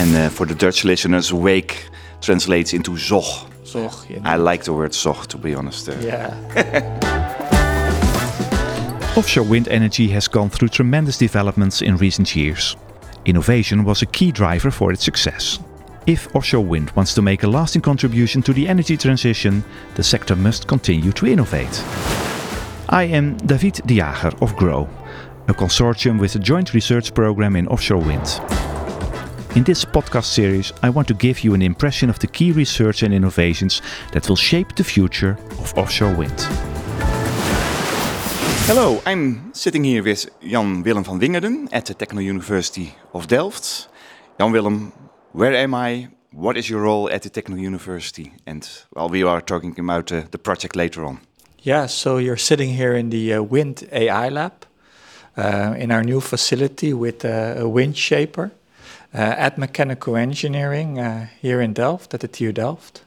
And 0.00 0.16
uh, 0.16 0.30
for 0.30 0.46
the 0.46 0.54
Dutch 0.54 0.82
listeners, 0.86 1.30
wake 1.30 1.84
translates 2.22 2.72
into 2.72 2.96
zog. 2.96 3.52
Zog. 3.66 3.92
You 4.08 4.22
I 4.24 4.36
like 4.36 4.64
the 4.64 4.72
word 4.72 4.94
zog, 4.94 5.26
to 5.26 5.36
be 5.36 5.54
honest. 5.54 5.90
Uh, 5.90 5.96
yeah. 6.00 6.32
Offshore 9.16 9.44
wind 9.44 9.68
energy 9.68 10.08
has 10.08 10.26
gone 10.26 10.48
through 10.48 10.68
tremendous 10.68 11.18
developments 11.18 11.82
in 11.82 11.98
recent 11.98 12.34
years. 12.34 12.76
Innovation 13.26 13.84
was 13.84 14.00
a 14.00 14.06
key 14.06 14.32
driver 14.32 14.70
for 14.70 14.90
its 14.90 15.04
success. 15.04 15.58
If 16.06 16.34
offshore 16.34 16.64
wind 16.64 16.92
wants 16.92 17.12
to 17.12 17.20
make 17.20 17.42
a 17.42 17.46
lasting 17.46 17.82
contribution 17.82 18.40
to 18.44 18.54
the 18.54 18.66
energy 18.66 18.96
transition, 18.96 19.62
the 19.96 20.02
sector 20.02 20.34
must 20.34 20.66
continue 20.66 21.12
to 21.12 21.26
innovate. 21.26 21.84
I 22.88 23.02
am 23.02 23.36
David 23.36 23.82
de 23.84 23.96
Jager 23.96 24.32
of 24.40 24.56
GROW, 24.56 24.88
a 25.48 25.52
consortium 25.52 26.18
with 26.18 26.36
a 26.36 26.38
joint 26.38 26.72
research 26.72 27.12
program 27.12 27.54
in 27.54 27.68
offshore 27.68 28.00
wind. 28.00 28.40
In 29.56 29.64
this 29.64 29.84
podcast 29.84 30.26
series, 30.26 30.72
I 30.80 30.90
want 30.90 31.08
to 31.08 31.14
give 31.14 31.40
you 31.40 31.54
an 31.54 31.62
impression 31.62 32.08
of 32.08 32.20
the 32.20 32.28
key 32.28 32.52
research 32.52 33.02
and 33.02 33.12
innovations 33.12 33.82
that 34.12 34.28
will 34.28 34.36
shape 34.36 34.76
the 34.76 34.84
future 34.84 35.36
of 35.58 35.76
offshore 35.76 36.14
wind. 36.14 36.40
Hello, 38.68 39.02
I'm 39.04 39.52
sitting 39.52 39.82
here 39.82 40.04
with 40.04 40.30
Jan 40.40 40.84
Willem 40.84 41.02
van 41.02 41.18
Wingerden 41.18 41.68
at 41.72 41.86
the 41.86 41.94
Technical 41.94 42.22
University 42.22 42.94
of 43.12 43.26
Delft. 43.26 43.88
Jan 44.38 44.52
Willem, 44.52 44.92
where 45.32 45.52
am 45.52 45.74
I? 45.74 46.10
What 46.30 46.56
is 46.56 46.70
your 46.70 46.82
role 46.82 47.10
at 47.10 47.22
the 47.22 47.30
Technical 47.30 47.60
University? 47.60 48.32
And 48.46 48.70
well, 48.94 49.08
we 49.08 49.24
are 49.24 49.40
talking 49.40 49.74
about 49.80 50.12
uh, 50.12 50.22
the 50.30 50.38
project 50.38 50.76
later 50.76 51.04
on. 51.04 51.22
Yeah, 51.58 51.86
so 51.86 52.18
you're 52.18 52.36
sitting 52.36 52.74
here 52.74 52.94
in 52.94 53.10
the 53.10 53.34
uh, 53.34 53.42
Wind 53.42 53.88
AI 53.90 54.28
Lab 54.28 54.52
uh, 55.36 55.74
in 55.76 55.90
our 55.90 56.04
new 56.04 56.20
facility 56.20 56.92
with 56.92 57.24
uh, 57.24 57.54
a 57.56 57.68
wind 57.68 57.96
shaper 57.96 58.52
at 59.12 59.58
Mechanical 59.58 60.16
Engineering 60.16 60.98
uh, 60.98 61.26
here 61.40 61.60
in 61.60 61.72
Delft, 61.72 62.14
at 62.14 62.20
the 62.20 62.28
TU 62.28 62.52
Delft. 62.52 63.02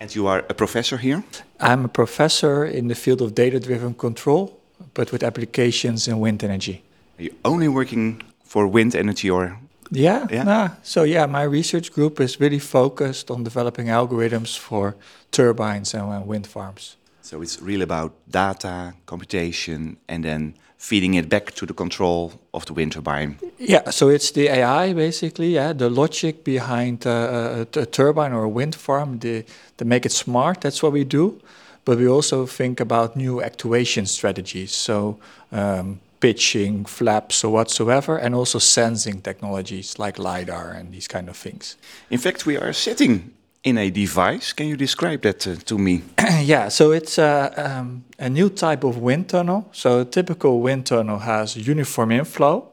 And 0.00 0.14
you 0.14 0.26
are 0.26 0.44
a 0.48 0.54
professor 0.54 0.96
here? 0.96 1.22
I'm 1.60 1.84
a 1.84 1.88
professor 1.88 2.64
in 2.64 2.88
the 2.88 2.94
field 2.94 3.22
of 3.22 3.34
data 3.34 3.60
driven 3.60 3.94
control, 3.94 4.58
but 4.94 5.12
with 5.12 5.22
applications 5.22 6.08
in 6.08 6.18
wind 6.18 6.42
energy. 6.42 6.82
Are 7.18 7.22
you 7.24 7.34
only 7.44 7.68
working 7.68 8.22
for 8.44 8.66
wind 8.66 8.94
energy 8.96 9.30
or 9.30 9.56
Yeah, 9.94 10.26
Yeah. 10.30 10.42
nah. 10.44 10.68
so 10.82 11.04
yeah, 11.04 11.26
my 11.26 11.42
research 11.44 11.92
group 11.92 12.18
is 12.20 12.40
really 12.40 12.58
focused 12.58 13.30
on 13.30 13.44
developing 13.44 13.88
algorithms 13.90 14.58
for 14.58 14.94
turbines 15.30 15.94
and 15.94 16.02
uh, 16.02 16.20
wind 16.26 16.46
farms. 16.46 16.96
So 17.22 17.40
it's 17.40 17.62
really 17.62 17.82
about 17.82 18.12
data, 18.28 18.94
computation, 19.06 19.96
and 20.08 20.24
then 20.24 20.54
feeding 20.76 21.14
it 21.14 21.28
back 21.28 21.52
to 21.52 21.64
the 21.64 21.72
control 21.72 22.32
of 22.52 22.66
the 22.66 22.72
wind 22.72 22.92
turbine. 22.92 23.38
Yeah, 23.58 23.90
so 23.90 24.08
it's 24.08 24.32
the 24.32 24.48
AI 24.48 24.92
basically, 24.92 25.54
yeah, 25.54 25.72
the 25.72 25.88
logic 25.88 26.42
behind 26.42 27.06
uh, 27.06 27.64
a, 27.74 27.80
a 27.80 27.86
turbine 27.86 28.32
or 28.32 28.42
a 28.42 28.48
wind 28.48 28.74
farm, 28.74 29.20
the, 29.20 29.44
to 29.76 29.84
make 29.84 30.04
it 30.04 30.10
smart. 30.10 30.60
That's 30.60 30.82
what 30.82 30.92
we 30.92 31.04
do. 31.04 31.40
But 31.84 31.98
we 31.98 32.08
also 32.08 32.46
think 32.46 32.80
about 32.80 33.16
new 33.16 33.40
actuation 33.40 34.06
strategies, 34.06 34.72
so 34.72 35.18
um, 35.52 36.00
pitching, 36.20 36.84
flaps, 36.84 37.44
or 37.44 37.52
whatsoever, 37.52 38.16
and 38.16 38.34
also 38.34 38.58
sensing 38.58 39.20
technologies 39.20 39.98
like 39.98 40.18
lidar 40.18 40.70
and 40.70 40.92
these 40.92 41.08
kind 41.08 41.28
of 41.28 41.36
things. 41.36 41.76
In 42.10 42.18
fact, 42.18 42.46
we 42.46 42.56
are 42.56 42.72
sitting 42.72 43.32
in 43.64 43.78
a 43.78 43.90
device. 43.90 44.52
Can 44.52 44.66
you 44.66 44.76
describe 44.76 45.22
that 45.22 45.46
uh, 45.46 45.54
to 45.54 45.78
me? 45.78 46.02
yeah, 46.42 46.68
so 46.68 46.90
it's 46.90 47.18
uh, 47.18 47.52
um, 47.56 48.04
a 48.18 48.28
new 48.28 48.48
type 48.48 48.84
of 48.84 48.98
wind 48.98 49.28
tunnel. 49.28 49.68
So 49.72 50.00
a 50.00 50.04
typical 50.04 50.60
wind 50.60 50.86
tunnel 50.86 51.18
has 51.18 51.56
uniform 51.56 52.10
inflow. 52.10 52.68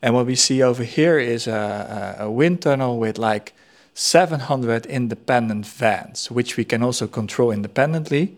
And 0.00 0.14
what 0.14 0.26
we 0.26 0.34
see 0.34 0.62
over 0.62 0.82
here 0.82 1.18
is 1.18 1.46
a, 1.46 2.16
a 2.20 2.30
wind 2.30 2.62
tunnel 2.62 2.98
with 2.98 3.18
like 3.18 3.52
700 3.94 4.86
independent 4.86 5.66
vents, 5.66 6.30
which 6.30 6.56
we 6.56 6.64
can 6.64 6.82
also 6.82 7.06
control 7.06 7.50
independently. 7.52 8.36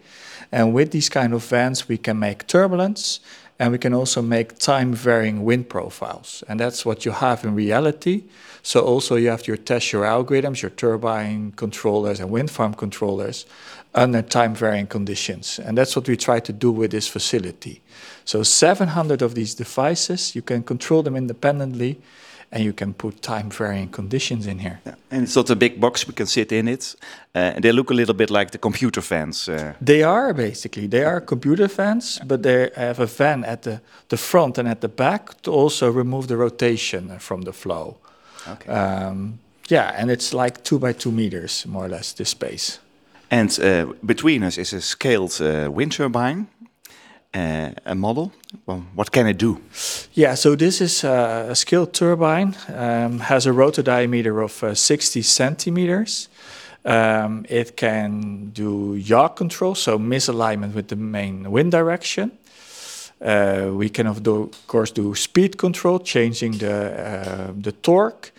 And 0.51 0.75
with 0.75 0.91
these 0.91 1.09
kind 1.09 1.33
of 1.33 1.45
vents, 1.45 1.89
we 1.89 1.97
can 1.97 2.19
make 2.19 2.47
turbulence 2.47 3.21
and 3.59 3.73
we 3.73 3.79
can 3.79 3.95
also 3.95 4.21
make 4.21 4.59
time 4.59 4.93
varying 4.93 5.45
wind 5.45 5.69
profiles. 5.69 6.43
And 6.49 6.59
that's 6.59 6.85
what 6.85 7.05
you 7.05 7.13
have 7.13 7.45
in 7.45 7.55
reality. 7.55 8.25
So 8.63 8.81
also 8.81 9.17
you 9.17 9.29
have 9.29 9.43
to 9.45 9.57
test 9.57 9.93
your 9.93 10.05
algorithms, 10.05 10.63
your 10.63 10.71
turbine 10.71 11.53
controllers 11.53 12.21
and 12.21 12.31
wind 12.31 12.51
farm 12.51 12.75
controllers 12.75 13.47
under 13.95 14.23
time 14.23 14.55
varying 14.55 14.89
conditions. 14.89 15.61
And 15.61 15.79
that's 15.79 15.95
what 15.95 16.09
we 16.09 16.17
try 16.17 16.41
to 16.41 16.53
do 16.53 16.73
with 16.73 16.91
this 16.91 17.07
facility. 17.07 17.81
So 18.25 18.43
700 18.43 19.23
of 19.23 19.35
these 19.35 19.55
devices, 19.55 20.35
you 20.35 20.43
can 20.43 20.65
control 20.65 21.03
them 21.03 21.15
independently 21.15 22.01
and 22.55 22.63
you 22.65 22.73
can 22.73 22.95
put 22.95 23.21
time 23.21 23.51
varying 23.51 23.91
conditions 23.91 24.47
in 24.47 24.59
here. 24.59 24.79
Yeah. 24.87 24.95
And 25.11 25.23
it's 25.25 25.35
not 25.37 25.51
a 25.51 25.57
big 25.57 25.81
box, 25.81 26.07
we 26.07 26.15
can 26.15 26.27
sit 26.27 26.53
in 26.53 26.69
it. 26.69 26.97
Uh, 27.35 27.55
and 27.55 27.63
they 27.65 27.73
look 27.73 27.91
a 27.91 27.95
little 27.95 28.15
bit 28.15 28.31
like 28.31 28.51
the 28.51 28.59
computer 28.59 29.03
fans. 29.03 29.49
Uh, 29.49 29.73
They 29.85 30.03
are 30.05 30.33
basically 30.35 30.89
they 30.89 31.05
are 31.05 31.21
computer 31.21 31.69
fans, 31.69 32.21
but 32.27 32.43
they 32.43 32.71
have 32.77 33.03
a 33.03 33.07
fan 33.07 33.45
at 33.45 33.63
the, 33.63 33.81
the 34.09 34.17
front 34.17 34.59
and 34.59 34.69
at 34.69 34.81
the 34.81 34.89
back 34.89 35.43
to 35.43 35.51
also 35.53 35.91
remove 35.93 36.27
the 36.27 36.37
rotation 36.37 37.19
from 37.19 37.43
the 37.43 37.53
flow. 37.53 37.97
okay. 38.53 38.71
Um, 38.73 39.39
yeah, 39.71 40.01
and 40.01 40.11
it's 40.11 40.33
like 40.33 40.63
two 40.63 40.79
by 40.79 40.93
two 40.95 41.11
meters, 41.13 41.67
more 41.67 41.87
or 41.87 41.89
less, 41.89 42.13
this 42.15 42.29
space. 42.31 42.79
and 43.31 43.59
uh, 43.61 43.87
between 44.05 44.45
us 44.45 44.59
is 44.59 44.73
a 44.75 44.81
scaled 44.81 45.41
uh, 45.41 45.69
wind 45.73 45.93
turbine, 45.93 46.47
uh, 47.35 47.71
a 47.85 47.95
model. 47.95 48.33
Well, 48.67 48.85
what 48.95 49.11
can 49.11 49.27
it 49.27 49.39
do? 49.39 49.61
Yeah, 50.13 50.35
so 50.35 50.55
this 50.55 50.81
is 50.81 51.05
uh, 51.05 51.49
a 51.51 51.55
skilled 51.55 51.93
turbine, 51.93 52.55
um, 52.69 53.19
has 53.21 53.47
a 53.47 53.53
rotor 53.53 53.83
diameter 53.83 54.41
of 54.41 54.63
uh, 54.63 54.75
60 54.75 55.23
centimeters. 55.23 56.29
Um, 56.85 57.47
it 57.49 57.77
can 57.77 58.51
do 58.53 58.95
yaw 58.95 59.29
control, 59.29 59.75
so 59.75 59.99
misalignment 59.99 60.75
with 60.75 60.89
the 60.89 60.97
main 60.97 61.51
wind 61.51 61.73
direction. 61.73 62.33
Uh, 63.21 63.71
we 63.73 63.89
can, 63.89 64.07
of 64.07 64.23
course, 64.67 64.91
do 64.91 65.15
speed 65.15 65.57
control, 65.57 65.99
changing 65.99 66.59
the, 66.59 66.73
uh, 66.73 67.53
the 67.59 67.73
torque. 67.73 68.33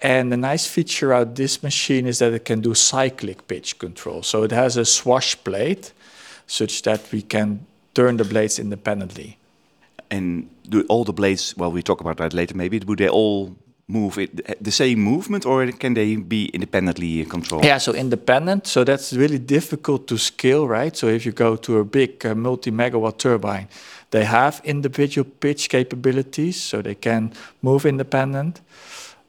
And 0.00 0.30
the 0.30 0.36
nice 0.36 0.66
feature 0.66 1.12
out 1.12 1.34
this 1.34 1.62
machine 1.62 2.06
is 2.06 2.18
that 2.18 2.32
it 2.32 2.44
can 2.44 2.60
do 2.60 2.74
cyclic 2.74 3.48
pitch 3.48 3.78
control. 3.78 4.22
So 4.22 4.42
it 4.42 4.52
has 4.52 4.76
a 4.76 4.84
swash 4.84 5.42
plate, 5.42 5.92
such 6.46 6.82
that 6.82 7.00
we 7.10 7.22
can 7.22 7.66
turn 7.94 8.16
the 8.16 8.24
blades 8.24 8.58
independently. 8.58 9.38
And 10.10 10.48
do 10.68 10.84
all 10.88 11.04
the 11.04 11.12
blades, 11.12 11.56
well, 11.56 11.72
we 11.72 11.82
talk 11.82 12.00
about 12.00 12.16
that 12.18 12.34
later 12.34 12.56
maybe, 12.56 12.78
do 12.78 12.94
they 12.96 13.08
all 13.08 13.56
move 13.86 14.18
it, 14.18 14.62
the 14.64 14.70
same 14.70 14.98
movement 15.00 15.44
or 15.44 15.66
can 15.72 15.94
they 15.94 16.16
be 16.16 16.46
independently 16.54 17.24
controlled? 17.24 17.64
Yeah, 17.64 17.78
so 17.78 17.92
independent. 17.92 18.66
So 18.66 18.84
that's 18.84 19.12
really 19.12 19.38
difficult 19.38 20.06
to 20.08 20.18
scale, 20.18 20.66
right? 20.66 20.96
So 20.96 21.08
if 21.08 21.26
you 21.26 21.32
go 21.32 21.56
to 21.56 21.78
a 21.78 21.84
big 21.84 22.24
uh, 22.24 22.34
multi-megawatt 22.34 23.18
turbine, 23.18 23.68
they 24.10 24.24
have 24.24 24.60
individual 24.64 25.28
pitch 25.40 25.68
capabilities, 25.68 26.62
so 26.62 26.80
they 26.80 26.94
can 26.94 27.32
move 27.62 27.84
independent. 27.84 28.60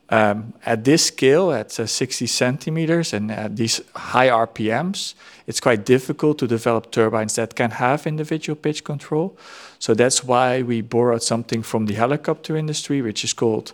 Um, 0.09 0.53
at 0.65 0.83
this 0.83 1.05
scale, 1.05 1.51
at 1.51 1.79
uh, 1.79 1.87
60 1.87 2.27
centimeters 2.27 3.13
and 3.13 3.31
at 3.31 3.55
these 3.55 3.81
high 3.95 4.29
RPMs, 4.29 5.15
it's 5.47 5.59
quite 5.59 5.83
difficult 5.83 6.37
to 6.39 6.47
develop 6.47 6.91
turbines 6.91 7.35
that 7.35 7.55
can 7.55 7.71
have 7.71 8.05
individual 8.05 8.55
pitch 8.55 8.83
control. 8.83 9.35
So 9.79 9.93
that's 9.93 10.23
why 10.23 10.61
we 10.61 10.81
borrowed 10.81 11.23
something 11.23 11.63
from 11.63 11.87
the 11.87 11.95
helicopter 11.95 12.55
industry, 12.55 13.01
which 13.01 13.23
is 13.23 13.33
called 13.33 13.73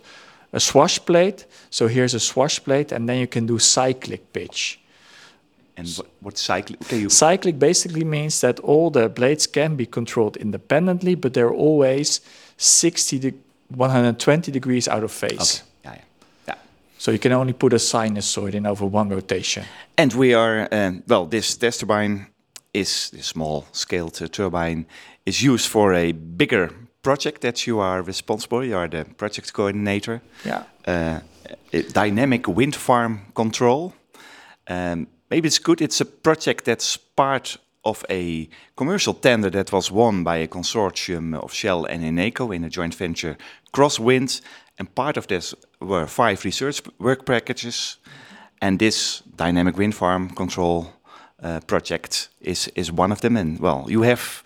a 0.52 0.60
swash 0.60 0.98
plate. 1.04 1.46
So 1.70 1.86
here's 1.86 2.14
a 2.14 2.20
swash 2.20 2.62
plate, 2.62 2.92
and 2.92 3.08
then 3.08 3.18
you 3.18 3.26
can 3.26 3.46
do 3.46 3.58
cyclic 3.58 4.32
pitch. 4.32 4.80
And 5.76 5.88
what, 5.88 6.06
what 6.20 6.38
cycle? 6.38 6.76
Okay, 6.82 7.00
you, 7.00 7.08
Cyclic 7.08 7.58
basically 7.58 8.04
means 8.04 8.40
that 8.40 8.60
all 8.60 8.90
the 8.90 9.08
blades 9.08 9.46
can 9.46 9.76
be 9.76 9.86
controlled 9.86 10.36
independently, 10.36 11.14
but 11.14 11.32
they're 11.32 11.52
always 11.52 12.20
60 12.58 13.18
to 13.20 13.32
120 13.68 14.52
degrees 14.52 14.88
out 14.88 15.02
of 15.02 15.10
phase. 15.10 15.62
okay. 15.62 15.71
So 17.02 17.10
you 17.10 17.18
can 17.18 17.32
only 17.32 17.52
put 17.52 17.72
a 17.72 17.78
sinusoid 17.78 18.54
in 18.54 18.64
over 18.64 18.86
one 18.86 19.08
rotation. 19.08 19.64
And 19.96 20.12
we 20.12 20.34
are, 20.34 20.68
um, 20.70 21.02
well, 21.08 21.26
this 21.26 21.56
test 21.56 21.80
turbine 21.80 22.28
is, 22.72 23.10
this 23.10 23.26
small 23.26 23.66
scaled 23.72 24.22
uh, 24.22 24.28
turbine, 24.28 24.86
is 25.26 25.42
used 25.42 25.66
for 25.66 25.94
a 25.94 26.12
bigger 26.12 26.70
project 27.02 27.40
that 27.40 27.66
you 27.66 27.80
are 27.80 28.02
responsible. 28.02 28.64
You 28.64 28.76
are 28.76 28.86
the 28.86 29.04
project 29.16 29.52
coordinator. 29.52 30.22
Yeah. 30.44 30.62
Uh, 30.86 31.18
a 31.72 31.82
dynamic 31.82 32.46
wind 32.46 32.76
farm 32.76 33.22
control. 33.34 33.94
Um, 34.68 35.08
maybe 35.28 35.48
it's 35.48 35.58
good. 35.58 35.80
It's 35.80 36.00
a 36.00 36.06
project 36.06 36.66
that's 36.66 36.96
part 36.96 37.58
of 37.84 38.04
a 38.10 38.48
commercial 38.76 39.14
tender 39.14 39.50
that 39.50 39.72
was 39.72 39.90
won 39.90 40.22
by 40.22 40.36
a 40.36 40.46
consortium 40.46 41.34
of 41.34 41.52
Shell 41.52 41.84
and 41.86 42.04
Eneco 42.04 42.54
in 42.54 42.62
a 42.62 42.70
joint 42.70 42.94
venture, 42.94 43.36
Crosswind. 43.72 44.40
And 44.78 44.94
part 44.94 45.16
of 45.16 45.26
this 45.26 45.54
were 45.86 46.06
five 46.06 46.44
research 46.44 46.82
work 46.98 47.24
packages. 47.24 47.98
And 48.60 48.78
this 48.78 49.22
dynamic 49.36 49.76
wind 49.76 49.94
farm 49.94 50.30
control 50.30 50.86
uh, 51.42 51.60
project 51.66 52.28
is, 52.40 52.68
is 52.74 52.92
one 52.92 53.12
of 53.12 53.20
them. 53.20 53.36
And 53.36 53.58
well, 53.58 53.86
you 53.88 54.02
have, 54.02 54.42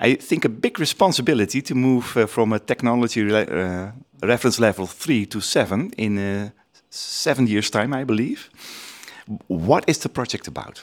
I 0.00 0.16
think, 0.16 0.44
a 0.44 0.48
big 0.48 0.80
responsibility 0.80 1.62
to 1.62 1.74
move 1.74 2.16
uh, 2.16 2.26
from 2.26 2.52
a 2.52 2.58
technology 2.58 3.22
re- 3.22 3.46
uh, 3.46 3.92
reference 4.22 4.58
level 4.58 4.86
three 4.86 5.26
to 5.26 5.40
seven 5.40 5.92
in 5.96 6.18
uh, 6.18 6.50
seven 6.90 7.46
years' 7.46 7.70
time, 7.70 7.94
I 7.94 8.04
believe. 8.04 8.50
What 9.46 9.84
is 9.86 9.98
the 9.98 10.08
project 10.08 10.48
about? 10.48 10.82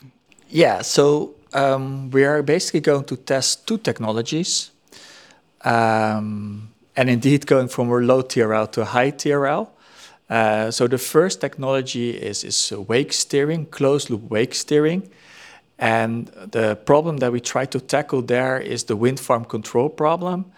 Yeah, 0.49 0.81
so 0.81 1.35
um, 1.53 2.09
we 2.11 2.23
are 2.23 2.41
basically 2.41 2.79
going 2.79 3.03
to 3.05 3.17
test 3.17 3.67
two 3.67 3.77
technologies. 3.77 4.71
Um, 5.65 6.69
and 6.95 7.09
indeed 7.09 7.45
going 7.45 7.67
from 7.67 7.89
a 7.89 7.95
low 7.97 8.23
TRL 8.23 8.71
to 8.71 8.81
a 8.81 8.85
high 8.85 9.11
TRL. 9.11 9.67
Uh, 10.29 10.69
so 10.71 10.87
the 10.87 10.97
first 10.97 11.39
technology 11.39 12.11
is, 12.11 12.43
is 12.43 12.71
wake 12.87 13.13
steering, 13.13 13.65
closed 13.65 14.09
loop 14.09 14.29
wake 14.29 14.53
steering. 14.53 15.09
And 15.79 16.27
the 16.27 16.75
problem 16.75 17.17
that 17.17 17.31
we 17.31 17.39
try 17.39 17.65
to 17.65 17.79
tackle 17.79 18.21
there 18.21 18.59
is 18.59 18.85
the 18.85 18.95
wind 18.95 19.19
farm 19.19 19.45
control 19.45 19.89
problem, 19.89 20.51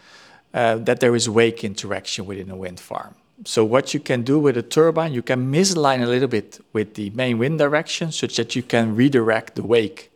uh, 0.53 0.77
that 0.77 0.99
there 0.99 1.15
is 1.15 1.29
wake 1.29 1.63
interaction 1.63 2.25
within 2.25 2.49
a 2.49 2.55
wind 2.55 2.79
farm. 2.79 3.15
So 3.45 3.63
what 3.63 3.93
you 3.93 3.99
can 3.99 4.23
do 4.23 4.39
with 4.39 4.57
a 4.57 4.61
turbine, 4.61 5.13
you 5.13 5.21
can 5.21 5.51
misalign 5.51 6.01
a 6.03 6.07
little 6.07 6.27
bit 6.27 6.59
with 6.73 6.95
the 6.95 7.09
main 7.11 7.37
wind 7.37 7.59
direction 7.59 8.11
such 8.11 8.35
that 8.35 8.55
you 8.55 8.63
can 8.63 8.95
redirect 8.95 9.55
the 9.55 9.63
wake. 9.63 10.11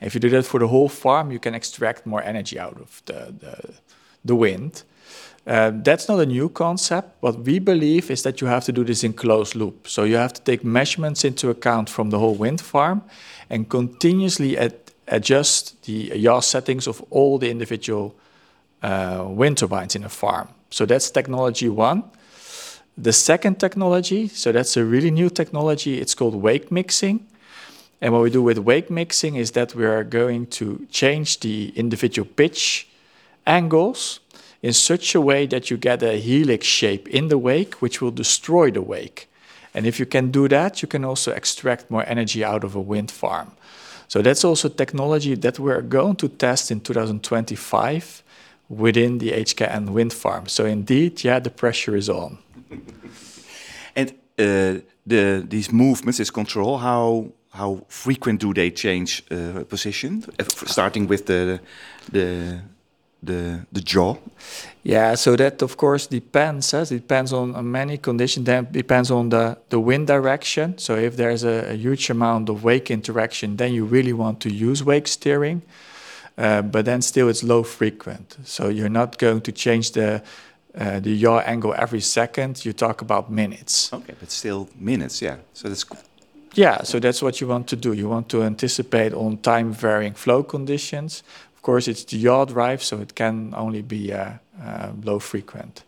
If 0.00 0.14
you 0.14 0.20
do 0.20 0.28
that 0.30 0.44
for 0.44 0.60
the 0.60 0.68
whole 0.68 0.88
farm, 0.88 1.30
you 1.30 1.38
can 1.38 1.54
extract 1.54 2.06
more 2.06 2.22
energy 2.22 2.58
out 2.58 2.76
of 2.76 3.02
the, 3.06 3.34
the, 3.38 3.74
the 4.24 4.34
wind. 4.34 4.82
Uh, 5.46 5.72
that's 5.82 6.08
not 6.08 6.20
a 6.20 6.26
new 6.26 6.48
concept. 6.48 7.16
What 7.20 7.40
we 7.40 7.58
believe 7.58 8.10
is 8.10 8.22
that 8.22 8.40
you 8.40 8.46
have 8.48 8.64
to 8.64 8.72
do 8.72 8.84
this 8.84 9.02
in 9.02 9.14
closed 9.14 9.54
loop. 9.54 9.88
So 9.88 10.04
you 10.04 10.16
have 10.16 10.32
to 10.34 10.42
take 10.42 10.62
measurements 10.62 11.24
into 11.24 11.48
account 11.48 11.88
from 11.88 12.10
the 12.10 12.18
whole 12.18 12.34
wind 12.34 12.60
farm 12.60 13.02
and 13.48 13.68
continuously 13.68 14.58
ad 14.58 14.74
adjust 15.10 15.82
the 15.84 16.12
yaw 16.14 16.40
settings 16.40 16.86
of 16.86 17.02
all 17.10 17.38
the 17.38 17.48
individual 17.50 18.14
uh, 18.82 19.24
wind 19.26 19.56
turbines 19.56 19.96
in 19.96 20.04
a 20.04 20.08
farm. 20.08 20.48
So 20.70 20.84
that's 20.84 21.10
technology 21.10 21.68
one. 21.68 22.04
The 22.96 23.12
second 23.12 23.58
technology, 23.58 24.28
so 24.28 24.52
that's 24.52 24.76
a 24.76 24.84
really 24.84 25.10
new 25.10 25.30
technology, 25.30 26.00
it's 26.00 26.14
called 26.14 26.34
wake 26.34 26.70
mixing. 26.70 27.26
And 28.00 28.12
what 28.12 28.22
we 28.22 28.30
do 28.30 28.42
with 28.42 28.58
wake 28.58 28.90
mixing 28.90 29.36
is 29.36 29.52
that 29.52 29.74
we 29.74 29.86
are 29.86 30.04
going 30.04 30.46
to 30.58 30.86
change 30.90 31.40
the 31.40 31.72
individual 31.74 32.28
pitch 32.36 32.88
angles 33.46 34.20
in 34.62 34.72
such 34.72 35.14
a 35.14 35.20
way 35.20 35.46
that 35.46 35.70
you 35.70 35.76
get 35.76 36.02
a 36.02 36.18
helix 36.18 36.66
shape 36.66 37.08
in 37.08 37.28
the 37.28 37.38
wake, 37.38 37.74
which 37.74 38.00
will 38.00 38.10
destroy 38.10 38.70
the 38.70 38.82
wake. 38.82 39.28
And 39.74 39.86
if 39.86 40.00
you 40.00 40.06
can 40.06 40.30
do 40.30 40.48
that, 40.48 40.82
you 40.82 40.88
can 40.88 41.04
also 41.04 41.32
extract 41.32 41.90
more 41.90 42.04
energy 42.06 42.44
out 42.44 42.64
of 42.64 42.74
a 42.74 42.80
wind 42.80 43.10
farm. 43.10 43.52
So 44.08 44.22
that's 44.22 44.44
also 44.44 44.68
technology 44.68 45.34
that 45.36 45.58
we're 45.58 45.82
going 45.82 46.16
to 46.16 46.28
test 46.28 46.70
in 46.70 46.80
2025 46.80 48.22
within 48.68 49.18
the 49.18 49.32
HKN 49.32 49.90
wind 49.90 50.12
farm. 50.12 50.48
So 50.48 50.64
indeed, 50.64 51.22
yeah, 51.22 51.38
the 51.38 51.50
pressure 51.50 51.94
is 51.94 52.08
on. 52.08 52.38
and 53.96 54.10
uh, 54.38 54.80
the 55.06 55.44
these 55.48 55.72
movements, 55.72 56.18
this 56.18 56.30
control, 56.30 56.78
how 56.78 57.26
how 57.50 57.84
frequent 57.88 58.40
do 58.40 58.54
they 58.54 58.70
change 58.70 59.22
uh, 59.30 59.64
position? 59.64 60.24
Starting 60.66 61.06
with 61.06 61.26
the 61.26 61.60
the 62.12 62.60
the 63.22 63.66
the 63.72 63.82
yaw? 63.86 64.16
Yeah, 64.82 65.16
so 65.16 65.36
that 65.36 65.62
of 65.62 65.76
course 65.76 66.06
depends. 66.06 66.72
It 66.72 66.88
depends 66.88 67.32
on, 67.32 67.54
on 67.54 67.70
many 67.70 67.98
conditions. 67.98 68.46
Then 68.46 68.68
depends 68.70 69.10
on 69.10 69.28
the 69.28 69.56
the 69.68 69.80
wind 69.80 70.06
direction. 70.06 70.78
So 70.78 70.96
if 70.96 71.16
there's 71.16 71.44
a, 71.44 71.72
a, 71.72 71.74
huge 71.74 72.10
amount 72.10 72.48
of 72.48 72.64
wake 72.64 72.90
interaction, 72.90 73.56
then 73.56 73.72
you 73.72 73.84
really 73.84 74.12
want 74.12 74.40
to 74.40 74.50
use 74.50 74.84
wake 74.84 75.08
steering. 75.08 75.62
Uh, 76.36 76.62
but 76.62 76.84
then 76.84 77.02
still 77.02 77.28
it's 77.28 77.42
low 77.42 77.64
frequent. 77.64 78.36
So 78.44 78.68
you're 78.68 78.88
not 78.88 79.18
going 79.18 79.40
to 79.40 79.52
change 79.52 79.92
the 79.92 80.22
uh, 80.78 81.00
the 81.00 81.10
yaw 81.10 81.40
angle 81.40 81.74
every 81.76 82.00
second. 82.00 82.64
You 82.64 82.72
talk 82.72 83.02
about 83.02 83.30
minutes. 83.30 83.92
Okay, 83.92 84.14
but 84.20 84.30
still 84.30 84.68
minutes. 84.78 85.20
Yeah. 85.20 85.36
So 85.52 85.68
that's. 85.68 85.84
Yeah, 86.54 86.82
so 86.82 86.98
that's 86.98 87.22
what 87.22 87.40
you 87.40 87.46
want 87.46 87.68
to 87.68 87.76
do. 87.76 87.92
You 87.92 88.08
want 88.08 88.28
to 88.30 88.42
anticipate 88.42 89.12
on 89.12 89.38
time 89.38 89.72
varying 89.72 90.14
flow 90.14 90.42
conditions 90.42 91.22
course, 91.68 91.90
it's 91.90 92.04
the 92.04 92.16
yaw 92.16 92.46
drive, 92.46 92.82
so 92.82 92.98
it 93.00 93.14
can 93.14 93.52
only 93.54 93.82
be 93.82 94.10
uh, 94.10 94.30
uh, 94.64 94.90
low 95.04 95.18
frequent. 95.18 95.82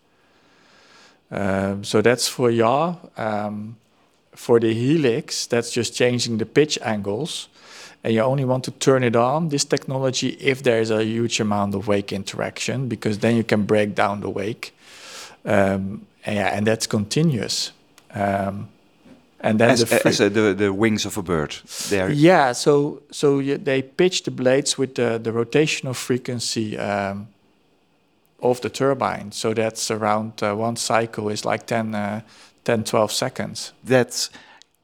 Um, 1.31 1.85
so 1.85 2.03
that's 2.03 2.29
for 2.29 2.51
yaw. 2.51 2.97
Um, 3.17 3.77
for 4.35 4.61
the 4.61 4.75
helix, 4.75 5.47
that's 5.47 5.71
just 5.73 5.95
changing 5.95 6.39
the 6.39 6.45
pitch 6.45 6.79
angles. 6.83 7.49
And 8.05 8.13
you 8.13 8.21
only 8.23 8.45
want 8.45 8.65
to 8.65 8.71
turn 8.73 9.03
it 9.05 9.17
on, 9.17 9.49
this 9.49 9.65
technology, 9.65 10.29
if 10.41 10.63
there 10.63 10.83
is 10.83 10.91
a 10.91 11.03
huge 11.03 11.41
amount 11.41 11.75
of 11.75 11.87
wake 11.89 12.13
interaction, 12.13 12.89
because 12.89 13.19
then 13.19 13.37
you 13.37 13.45
can 13.45 13.65
break 13.65 13.95
down 13.95 14.21
the 14.21 14.29
wake. 14.29 14.75
Um, 15.45 16.07
and, 16.27 16.37
yeah, 16.37 16.57
and 16.57 16.67
that's 16.67 16.87
continuous. 16.87 17.73
Um, 18.15 18.69
and 19.41 19.59
then 19.59 19.71
as, 19.71 19.85
the, 19.85 20.07
as 20.07 20.21
a, 20.21 20.29
the, 20.29 20.55
the 20.55 20.73
wings 20.73 21.07
of 21.07 21.17
a 21.17 21.23
bird. 21.23 21.57
There. 21.89 22.11
Yeah, 22.11 22.53
so 22.53 23.03
so 23.11 23.39
you, 23.39 23.57
they 23.59 23.83
pitch 23.83 24.23
the 24.23 24.31
blades 24.31 24.79
with 24.79 24.95
the, 24.95 25.19
the 25.19 25.31
rotational 25.31 25.95
frequency 25.95 26.79
um, 26.79 27.29
of 28.43 28.61
the 28.61 28.71
turbine. 28.71 29.33
So 29.33 29.55
that's 29.55 29.91
around 29.91 30.43
uh, 30.43 30.55
one 30.55 30.77
cycle 30.77 31.29
is 31.29 31.45
like 31.45 31.67
10, 31.67 31.95
uh, 31.95 32.21
10 32.65 32.85
12 32.85 33.13
seconds. 33.13 33.73
That's 33.85 34.31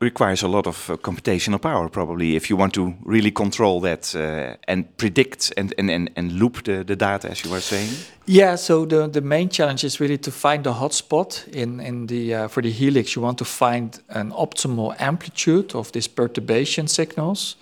requires 0.01 0.43
a 0.43 0.49
lot 0.49 0.67
of 0.67 0.91
uh, 0.91 0.97
computational 0.97 1.61
power 1.61 1.89
probably 1.89 2.37
if 2.37 2.51
you 2.51 2.57
want 2.57 2.75
to 2.75 2.95
really 3.03 3.31
control 3.31 3.81
that 3.81 4.15
uh, 4.15 4.55
and 4.69 4.85
predict 4.99 5.53
and, 5.57 5.73
and, 5.79 5.91
and, 5.91 6.11
and 6.17 6.33
loop 6.33 6.65
the, 6.65 6.85
the 6.85 6.95
data 6.95 7.31
as 7.31 7.43
you 7.45 7.51
were 7.51 7.61
saying? 7.61 7.89
Yeah 8.27 8.57
so 8.57 8.85
the, 8.85 9.09
the 9.09 9.23
main 9.23 9.49
challenge 9.49 9.85
is 9.85 9.99
really 9.99 10.19
to 10.19 10.31
find 10.31 10.65
the 10.65 10.75
hotspot 10.75 11.49
in, 11.49 11.81
in 11.81 12.07
the 12.07 12.35
uh, 12.35 12.49
for 12.49 12.63
the 12.63 12.71
helix. 12.71 13.17
You 13.17 13.23
want 13.23 13.39
to 13.39 13.45
find 13.45 13.99
an 14.11 14.33
optimal 14.33 14.95
amplitude 15.01 15.75
of 15.75 15.93
these 15.93 16.09
perturbation 16.09 16.89
signals 16.89 17.57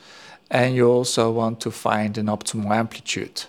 and 0.50 0.75
you 0.75 0.88
also 0.88 1.31
want 1.31 1.60
to 1.60 1.70
find 1.70 2.19
an 2.19 2.26
optimal 2.26 2.70
amplitude 2.72 3.44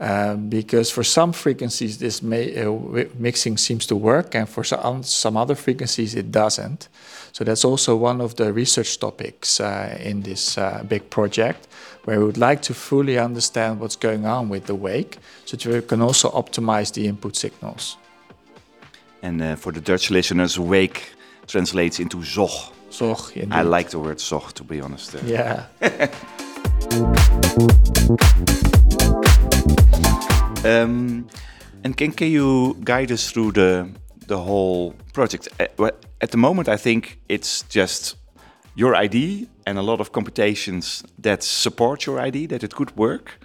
um, 0.00 0.48
because 0.48 0.90
for 0.90 1.04
some 1.04 1.32
frequencies 1.32 1.98
this 1.98 2.22
may, 2.22 2.64
uh, 2.64 2.72
mixing 3.18 3.56
seems 3.56 3.86
to 3.86 3.96
work 3.96 4.34
and 4.34 4.48
for 4.48 4.64
some, 4.64 5.02
some 5.02 5.36
other 5.36 5.54
frequencies 5.54 6.14
it 6.14 6.30
doesn't 6.30 6.88
so 7.34 7.42
that's 7.42 7.64
also 7.64 7.96
one 7.96 8.20
of 8.20 8.36
the 8.36 8.52
research 8.52 9.00
topics 9.00 9.58
uh, 9.58 9.98
in 10.00 10.22
this 10.22 10.56
uh, 10.56 10.84
big 10.88 11.10
project, 11.10 11.66
where 12.04 12.20
we 12.20 12.26
would 12.26 12.38
like 12.38 12.62
to 12.62 12.74
fully 12.74 13.18
understand 13.18 13.80
what's 13.80 13.96
going 13.96 14.24
on 14.24 14.48
with 14.48 14.66
the 14.66 14.74
wake, 14.76 15.18
so 15.44 15.56
that 15.56 15.66
we 15.66 15.82
can 15.82 16.00
also 16.00 16.30
optimize 16.30 16.92
the 16.92 17.08
input 17.08 17.34
signals. 17.34 17.96
And 19.22 19.42
uh, 19.42 19.56
for 19.56 19.72
the 19.72 19.80
Dutch 19.80 20.12
listeners, 20.12 20.60
wake 20.60 21.12
translates 21.48 21.98
into 21.98 22.22
zog. 22.22 22.72
Zog, 22.92 23.32
indeed. 23.34 23.52
I 23.52 23.62
like 23.62 23.90
the 23.90 23.98
word 23.98 24.20
zog, 24.20 24.54
to 24.54 24.62
be 24.62 24.80
honest. 24.80 25.16
Yeah. 25.24 25.66
um, 30.64 31.26
and 31.84 31.96
can, 31.96 32.12
can 32.12 32.30
you 32.30 32.76
guide 32.84 33.12
us 33.12 33.30
through 33.30 33.52
the 33.52 33.88
the 34.26 34.38
whole 34.38 34.94
project? 35.12 35.48
Uh, 35.60 35.90
at 36.20 36.30
the 36.30 36.38
moment, 36.38 36.68
I 36.68 36.76
think 36.76 37.18
it's 37.28 37.62
just 37.68 38.16
your 38.74 38.96
idea 38.96 39.46
and 39.66 39.78
a 39.78 39.82
lot 39.82 40.00
of 40.00 40.10
computations 40.10 41.04
that 41.18 41.42
support 41.42 42.06
your 42.06 42.18
idea 42.26 42.48
that 42.48 42.62
it 42.62 42.74
could 42.74 42.96
work. 42.96 43.38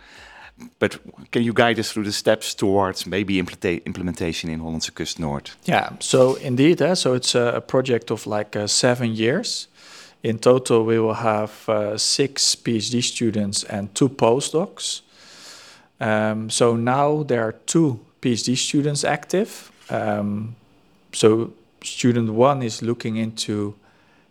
But 0.80 1.00
can 1.32 1.44
you 1.44 1.54
guide 1.54 1.80
us 1.80 1.92
through 1.92 2.04
the 2.04 2.12
steps 2.12 2.54
towards 2.54 3.06
maybe 3.06 3.40
implementation 3.40 4.50
in 4.50 4.60
Hollandse 4.60 4.94
Kust 4.94 5.18
Noord? 5.20 5.52
Yeah, 5.64 5.92
so 6.00 6.36
indeed, 6.36 6.82
uh, 6.82 6.96
so 6.96 7.14
it's 7.14 7.36
a, 7.36 7.62
project 7.66 8.12
of 8.12 8.28
like 8.28 8.56
uh, 8.56 8.68
seven 8.68 9.16
years. 9.16 9.68
In 10.22 10.38
total, 10.40 10.84
we 10.84 11.00
will 11.00 11.14
have 11.14 11.70
uh, 11.70 11.98
six 11.98 12.56
PhD 12.56 13.02
students 13.02 13.64
and 13.64 13.94
two 13.96 14.10
postdocs. 14.10 15.02
Um, 16.00 16.50
so 16.50 16.76
now 16.76 17.24
there 17.24 17.42
are 17.44 17.54
two 17.66 18.00
PhD 18.22 18.58
students 18.58 19.04
active. 19.04 19.72
Um, 19.90 20.56
so 21.12 21.54
student 21.84 22.34
one 22.34 22.62
is 22.64 22.82
looking 22.82 23.18
into 23.18 23.76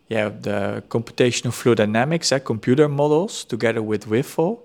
yeah, 0.08 0.30
the 0.30 0.82
computational 0.88 1.52
fluid 1.52 1.78
dynamics, 1.78 2.32
uh, 2.32 2.38
computer 2.38 2.88
models, 2.88 3.44
together 3.44 3.82
with 3.82 4.04
Whiffle. 4.04 4.64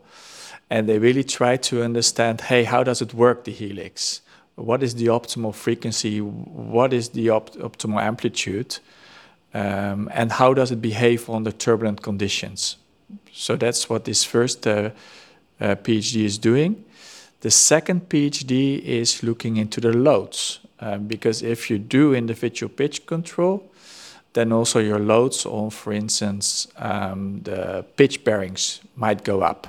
And 0.70 0.88
they 0.88 0.98
really 0.98 1.24
try 1.24 1.58
to 1.58 1.84
understand, 1.84 2.42
hey, 2.42 2.64
how 2.64 2.84
does 2.84 3.02
it 3.02 3.14
work, 3.14 3.44
the 3.44 3.52
helix? 3.52 4.22
What 4.56 4.82
is 4.82 4.96
the 4.96 5.08
optimal 5.08 5.54
frequency? 5.54 6.22
What 6.22 6.94
is 6.94 7.10
the 7.10 7.30
op 7.30 7.54
optimal 7.56 8.02
amplitude? 8.02 8.80
Um, 9.54 10.10
and 10.14 10.32
how 10.32 10.54
does 10.54 10.72
it 10.72 10.82
behave 10.82 11.30
under 11.30 11.52
turbulent 11.52 12.02
conditions? 12.02 12.78
So 13.32 13.56
that's 13.56 13.90
what 13.90 14.06
this 14.06 14.24
first 14.24 14.66
uh, 14.66 14.92
uh, 15.60 15.76
PhD 15.76 16.24
is 16.24 16.38
doing. 16.38 16.86
The 17.44 17.52
second 17.52 18.08
PhD 18.08 18.80
is 18.80 19.22
looking 19.22 19.58
into 19.58 19.82
the 19.82 19.92
loads. 19.92 20.60
Um, 20.80 21.08
because 21.08 21.42
if 21.42 21.70
you 21.70 21.78
do 21.78 22.14
individual 22.14 22.70
pitch 22.70 23.06
control, 23.06 23.70
then 24.32 24.54
also 24.54 24.80
your 24.80 25.00
loads 25.00 25.46
on, 25.46 25.70
for 25.70 25.92
instance, 25.92 26.68
um, 26.78 27.42
the 27.44 27.86
pitch 27.98 28.24
bearings 28.24 28.82
might 28.96 29.24
go 29.26 29.42
up, 29.42 29.68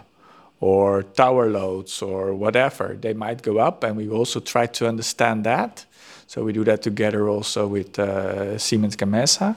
or 0.60 1.02
tower 1.02 1.50
loads, 1.50 2.02
or 2.02 2.32
whatever. 2.34 2.96
They 3.00 3.12
might 3.12 3.42
go 3.42 3.58
up, 3.58 3.84
and 3.84 3.96
we 3.96 4.08
also 4.08 4.40
try 4.40 4.66
to 4.66 4.88
understand 4.88 5.44
that 5.44 5.84
So 6.26 6.42
we 6.42 6.52
do 6.52 6.64
that 6.64 6.82
together 6.82 7.28
also 7.28 7.66
with 7.66 7.98
uh, 7.98 8.58
Siemens 8.58 8.96
Gamesa. 8.96 9.56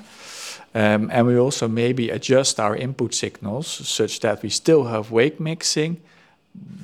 Um, 0.75 1.09
and 1.11 1.25
we 1.25 1.37
also 1.37 1.67
maybe 1.67 2.09
adjust 2.09 2.59
our 2.59 2.75
input 2.75 3.13
signals 3.13 3.67
such 3.67 4.19
that 4.19 4.43
we 4.43 4.49
still 4.49 4.83
have 4.85 5.09
wake 5.11 5.39
mixing, 5.39 5.97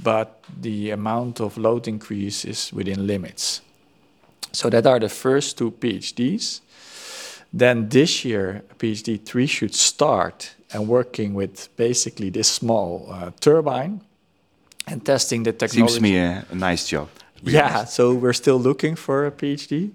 but 0.03 0.43
the 0.61 0.91
amount 0.91 1.39
of 1.39 1.57
load 1.57 1.87
increase 1.87 2.45
is 2.45 2.71
within 2.73 3.07
limits. 3.07 3.61
So 4.51 4.69
that 4.69 4.85
are 4.85 4.99
the 4.99 5.09
first 5.09 5.57
two 5.57 5.71
PhDs. 5.71 6.61
Then 7.51 7.89
this 7.89 8.25
year, 8.25 8.63
PhD 8.77 9.23
3 9.23 9.47
should 9.47 9.75
start 9.75 10.55
and 10.71 10.87
working 10.87 11.33
with 11.33 11.69
basically 11.77 12.29
this 12.29 12.49
small 12.49 13.07
uh, 13.11 13.31
turbine 13.39 14.01
and 14.87 15.05
testing 15.05 15.43
the 15.43 15.53
technology. 15.53 15.93
Seems 15.93 15.95
to 15.95 16.01
me 16.01 16.17
a, 16.17 16.45
a 16.49 16.55
nice 16.55 16.87
job. 16.87 17.09
Yeah, 17.43 17.77
honest. 17.77 17.93
so 17.93 18.13
we're 18.13 18.33
still 18.33 18.57
looking 18.57 18.95
for 18.95 19.25
a 19.25 19.31
PhD. 19.31 19.91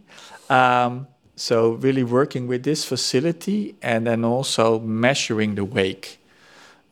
Um, 0.48 1.08
so 1.36 1.72
really 1.72 2.04
working 2.04 2.46
with 2.46 2.64
this 2.64 2.84
facility 2.84 3.76
and 3.80 4.06
then 4.06 4.24
also 4.24 4.80
measuring 4.80 5.54
the 5.54 5.64
wake 5.64 6.17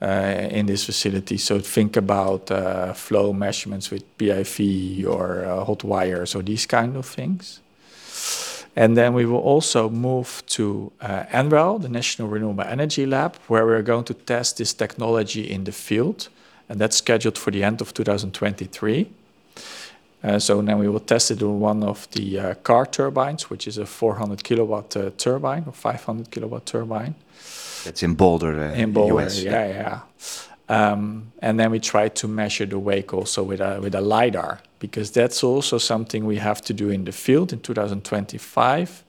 in 0.00 0.66
this 0.66 0.84
facility. 0.84 1.38
So 1.38 1.58
think 1.58 1.96
about 1.96 2.50
uh, 2.50 2.92
flow 2.92 3.32
measurements 3.32 3.90
with 3.90 4.04
PIV 4.18 5.06
or 5.06 5.44
uh, 5.44 5.64
hot 5.64 5.84
wires 5.84 6.34
or 6.34 6.42
these 6.42 6.66
kind 6.66 6.96
of 6.96 7.06
things. 7.06 7.60
And 8.78 8.94
then 8.94 9.14
we 9.14 9.24
will 9.24 9.40
also 9.40 9.88
move 9.88 10.42
to 10.48 10.92
uh, 11.00 11.24
NREL, 11.32 11.80
the 11.80 11.88
National 11.88 12.28
Renewable 12.28 12.64
Energy 12.64 13.06
Lab, 13.06 13.36
where 13.48 13.64
we're 13.64 13.82
going 13.82 14.04
to 14.04 14.14
test 14.14 14.58
this 14.58 14.74
technology 14.74 15.50
in 15.50 15.64
the 15.64 15.72
field. 15.72 16.28
And 16.68 16.78
that's 16.78 16.96
scheduled 16.96 17.38
for 17.38 17.50
the 17.50 17.64
end 17.64 17.80
of 17.80 17.94
2023. 17.94 19.08
Uh, 20.22 20.38
so 20.38 20.60
then 20.60 20.78
we 20.78 20.88
will 20.88 21.00
test 21.00 21.30
it 21.30 21.42
on 21.42 21.58
one 21.58 21.82
of 21.82 22.10
the 22.10 22.38
uh, 22.38 22.54
CART 22.54 22.92
turbines, 22.92 23.48
which 23.48 23.66
is 23.66 23.78
a 23.78 23.86
400 23.86 24.44
kilowatt 24.44 24.94
uh, 24.94 25.10
turbine 25.16 25.64
or 25.66 25.72
500 25.72 26.30
kilowatt 26.30 26.66
turbine. 26.66 27.14
That's 27.86 28.02
in 28.02 28.14
Boulder, 28.14 28.58
uh, 28.58 28.74
in 28.74 28.92
Boulder, 28.92 29.24
US. 29.24 29.42
Yeah, 29.42 29.66
yeah. 29.66 30.00
Um, 30.68 31.32
and 31.38 31.58
then 31.60 31.70
we 31.70 31.78
try 31.78 32.08
to 32.08 32.28
measure 32.28 32.66
the 32.66 32.78
wake 32.78 33.14
also 33.14 33.42
with 33.42 33.60
a 33.60 33.80
with 33.80 33.94
a 33.94 34.00
lidar 34.00 34.60
because 34.78 35.10
that's 35.10 35.44
also 35.44 35.78
something 35.78 36.26
we 36.26 36.36
have 36.36 36.60
to 36.62 36.74
do 36.74 36.90
in 36.90 37.04
the 37.04 37.12
field 37.12 37.52
in 37.52 37.60
2025. 37.60 39.04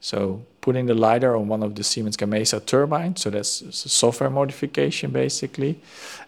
So 0.00 0.42
putting 0.60 0.86
the 0.86 0.94
lidar 0.94 1.36
on 1.36 1.48
one 1.48 1.62
of 1.62 1.74
the 1.74 1.84
Siemens 1.84 2.16
Gamesa 2.16 2.64
turbines, 2.64 3.20
so 3.22 3.30
that's 3.30 3.60
a 3.60 3.72
software 3.72 4.30
modification 4.30 5.10
basically, 5.12 5.80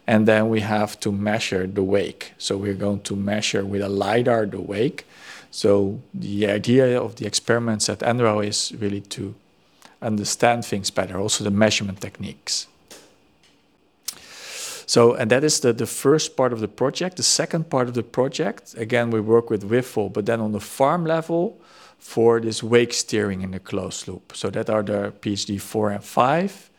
and 0.07 0.29
then 0.29 0.49
we 0.49 0.61
have 0.61 1.01
to 1.01 1.11
measure 1.11 1.67
the 1.67 1.83
wake. 1.83 2.35
So 2.39 2.57
we're 2.57 2.75
going 2.75 3.01
to 3.01 3.17
measure 3.17 3.65
with 3.65 3.83
a 3.83 3.89
lidar 3.89 4.47
the 4.47 4.61
wake. 4.61 5.07
So 5.51 6.01
the 6.13 6.47
idea 6.51 7.01
of 7.01 7.17
the 7.17 7.27
experiments 7.27 7.89
at 7.89 8.01
NREL 8.01 8.47
is 8.47 8.73
really 8.79 9.01
to 9.01 9.35
understand 10.05 10.65
things 10.65 10.91
better, 10.91 11.19
also 11.19 11.45
the 11.45 11.51
measurement 11.51 12.01
techniques. 12.01 12.67
So, 14.87 15.15
and 15.15 15.31
that 15.31 15.43
is 15.45 15.61
the, 15.61 15.73
the 15.73 15.87
first 15.87 16.37
part 16.37 16.53
of 16.53 16.61
the 16.61 16.69
project. 16.69 17.17
The 17.17 17.23
second 17.23 17.71
part 17.71 17.89
of 17.89 17.95
the 17.95 18.03
project, 18.03 18.75
again, 18.77 19.11
we 19.11 19.21
work 19.21 19.49
with 19.51 19.65
Whiffle, 19.65 20.11
but 20.11 20.27
then 20.27 20.41
on 20.41 20.53
the 20.53 20.61
farm 20.61 21.07
level 21.07 21.59
for 21.99 22.39
this 22.39 22.63
wake 22.63 22.93
steering 22.93 23.41
in 23.41 23.53
the 23.53 23.59
closed 23.59 24.07
loop. 24.07 24.37
So 24.37 24.51
that 24.51 24.69
are 24.69 24.83
the 24.83 25.13
PhD 25.21 25.59
4 25.59 25.91
and 25.91 26.05
5. 26.05 26.71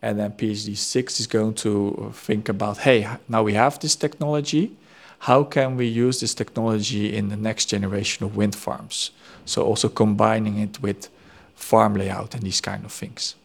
And 0.00 0.18
then 0.18 0.32
PhD 0.32 0.76
6 0.76 1.20
is 1.20 1.26
going 1.26 1.54
to 1.54 2.10
think 2.14 2.48
about, 2.48 2.78
hey, 2.78 3.06
now 3.28 3.42
we 3.42 3.52
have 3.54 3.78
this 3.78 3.94
technology. 3.94 4.74
How 5.18 5.44
can 5.44 5.76
we 5.76 5.86
use 5.86 6.20
this 6.20 6.34
technology 6.34 7.14
in 7.14 7.28
the 7.28 7.36
next 7.36 7.66
generation 7.66 8.24
of 8.24 8.34
wind 8.34 8.56
farms? 8.56 9.10
So 9.44 9.62
also 9.62 9.88
combining 9.88 10.58
it 10.58 10.80
with 10.80 11.08
farm 11.62 11.94
layout 11.94 12.34
and 12.34 12.42
these 12.42 12.60
kind 12.60 12.84
of 12.84 12.92
things. 12.92 13.36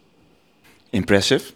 Impressive. 0.91 1.53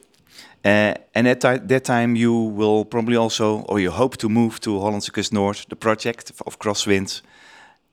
Uh, 0.64 0.94
and 1.16 1.28
at 1.28 1.42
that 1.42 1.84
time, 1.84 2.16
you 2.16 2.34
will 2.34 2.86
probably 2.86 3.16
also, 3.16 3.62
or 3.62 3.80
you 3.80 3.90
hope 3.90 4.18
to 4.18 4.30
move 4.30 4.60
to 4.60 4.80
Hollandse 4.80 5.12
Kust 5.12 5.34
Noord, 5.34 5.68
the 5.70 5.76
project 5.76 6.32
of 6.46 6.60
Crosswind, 6.60 7.22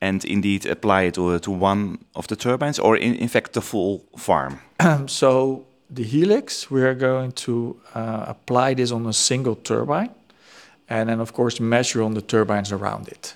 and 0.00 0.24
indeed 0.24 0.66
apply 0.66 1.02
it 1.02 1.14
to, 1.14 1.38
to 1.38 1.50
one 1.50 1.98
of 2.14 2.26
the 2.26 2.36
turbines, 2.36 2.78
or 2.78 2.96
in, 2.96 3.14
in 3.14 3.28
fact 3.28 3.52
the 3.52 3.62
full 3.62 4.04
farm. 4.16 4.60
so 5.06 5.64
the 5.90 6.04
Helix, 6.04 6.70
we 6.70 6.82
are 6.82 6.94
going 6.94 7.32
to 7.32 7.80
uh, 7.94 8.24
apply 8.28 8.74
this 8.74 8.92
on 8.92 9.06
a 9.06 9.12
single 9.12 9.56
turbine, 9.56 10.10
and 10.88 11.08
then 11.08 11.20
of 11.20 11.32
course 11.32 11.60
measure 11.60 12.02
on 12.02 12.14
the 12.14 12.22
turbines 12.22 12.70
around 12.70 13.08
it. 13.08 13.34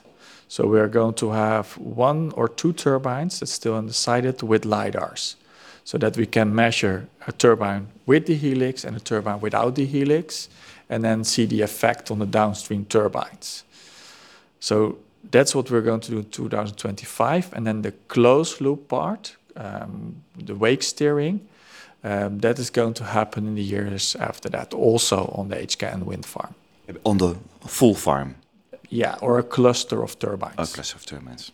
So 0.52 0.66
we 0.66 0.78
are 0.80 0.88
going 0.88 1.14
to 1.14 1.30
have 1.30 1.78
one 1.78 2.30
or 2.32 2.46
two 2.46 2.74
turbines 2.74 3.40
that's 3.40 3.52
still 3.52 3.74
undecided 3.74 4.42
with 4.42 4.64
lidars 4.64 5.36
so 5.82 5.96
that 5.96 6.18
we 6.18 6.26
can 6.26 6.54
measure 6.54 7.08
a 7.26 7.32
turbine 7.32 7.86
with 8.04 8.26
the 8.26 8.34
helix 8.34 8.84
and 8.84 8.94
a 8.94 9.00
turbine 9.00 9.40
without 9.40 9.76
the 9.76 9.86
helix, 9.86 10.50
and 10.90 11.02
then 11.02 11.24
see 11.24 11.46
the 11.46 11.62
effect 11.62 12.10
on 12.10 12.18
the 12.18 12.26
downstream 12.26 12.84
turbines. 12.84 13.64
So 14.60 14.98
that's 15.30 15.54
what 15.54 15.70
we're 15.70 15.80
going 15.80 16.00
to 16.00 16.10
do 16.10 16.18
in 16.18 16.28
2025. 16.28 17.54
And 17.54 17.66
then 17.66 17.80
the 17.80 17.92
closed 18.08 18.60
loop 18.60 18.88
part, 18.88 19.36
um, 19.56 20.16
the 20.36 20.54
wake 20.54 20.82
steering, 20.82 21.48
um, 22.04 22.40
that 22.40 22.58
is 22.58 22.68
going 22.68 22.92
to 22.94 23.04
happen 23.04 23.46
in 23.46 23.54
the 23.54 23.62
years 23.62 24.16
after 24.16 24.50
that, 24.50 24.74
also 24.74 25.32
on 25.34 25.48
the 25.48 25.56
HKN 25.56 26.02
wind 26.02 26.26
farm. 26.26 26.54
On 27.06 27.16
the 27.16 27.36
full 27.66 27.94
farm? 27.94 28.34
Yeah, 28.92 29.16
or 29.22 29.38
a 29.38 29.42
cluster 29.42 30.02
of 30.02 30.18
turbines. 30.18 30.54
A 30.58 30.66
cluster 30.66 30.96
of 30.96 31.06
turbines. 31.06 31.50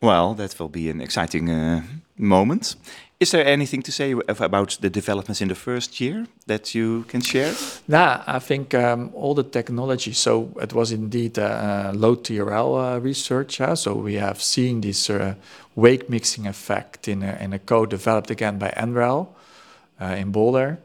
Well, 0.00 0.34
that 0.34 0.58
will 0.58 0.68
be 0.68 0.88
an 0.90 1.00
exciting 1.00 1.50
uh, 1.50 1.82
moment. 2.16 2.76
Is 3.20 3.30
there 3.30 3.46
anything 3.46 3.82
to 3.82 3.92
say 3.92 4.14
about 4.28 4.78
the 4.80 4.90
developments 4.90 5.40
in 5.40 5.48
the 5.48 5.54
first 5.54 6.00
year 6.00 6.26
that 6.46 6.74
you 6.74 7.04
can 7.08 7.20
share? 7.22 7.54
Nah, 7.88 8.22
I 8.26 8.38
think 8.38 8.74
um, 8.74 9.10
all 9.14 9.34
the 9.34 9.42
technology. 9.42 10.12
So 10.12 10.50
it 10.60 10.72
was 10.72 10.92
indeed 10.92 11.38
a, 11.38 11.90
a 11.90 11.92
low 11.92 12.16
TRL 12.16 12.96
uh, 12.96 13.00
research. 13.00 13.60
Uh, 13.60 13.74
so 13.74 13.94
we 13.94 14.14
have 14.14 14.42
seen 14.42 14.80
this 14.80 15.10
uh, 15.10 15.34
wake 15.74 16.10
mixing 16.10 16.46
effect 16.46 17.08
in 17.08 17.22
a, 17.22 17.38
in 17.40 17.52
a 17.52 17.58
code 17.58 17.90
developed 17.90 18.30
again 18.30 18.58
by 18.58 18.70
NREL 18.76 19.28
uh, 20.00 20.04
in 20.18 20.30
Boulder. 20.30 20.78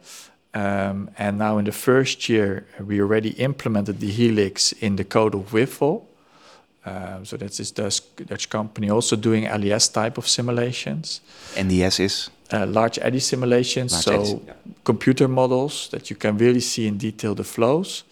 Um, 0.53 1.09
and 1.17 1.37
now 1.37 1.57
in 1.57 1.65
the 1.65 1.71
first 1.71 2.27
year, 2.27 2.65
we 2.79 2.99
already 2.99 3.29
implemented 3.31 3.99
the 3.99 4.11
Helix 4.11 4.73
in 4.73 4.97
the 4.97 5.03
code 5.03 5.33
of 5.33 5.51
Whiffle. 5.51 6.07
Um, 6.85 7.25
so 7.25 7.37
that's 7.37 7.57
this 7.57 7.71
Dutch, 7.71 8.01
Dutch 8.15 8.49
company 8.49 8.89
also 8.89 9.15
doing 9.15 9.43
LES 9.43 9.87
type 9.89 10.17
of 10.17 10.27
simulations. 10.27 11.21
NDS 11.53 11.99
is? 11.99 12.29
Uh, 12.51 12.65
large 12.65 12.99
eddy 13.01 13.19
simulations, 13.19 13.93
large 13.93 14.03
so 14.03 14.13
eddies, 14.13 14.35
yeah. 14.45 14.53
computer 14.83 15.27
models 15.27 15.87
that 15.91 16.09
you 16.09 16.15
can 16.15 16.37
really 16.37 16.59
see 16.59 16.87
in 16.87 16.97
detail 16.97 17.35
the 17.35 17.43
flows. 17.43 18.03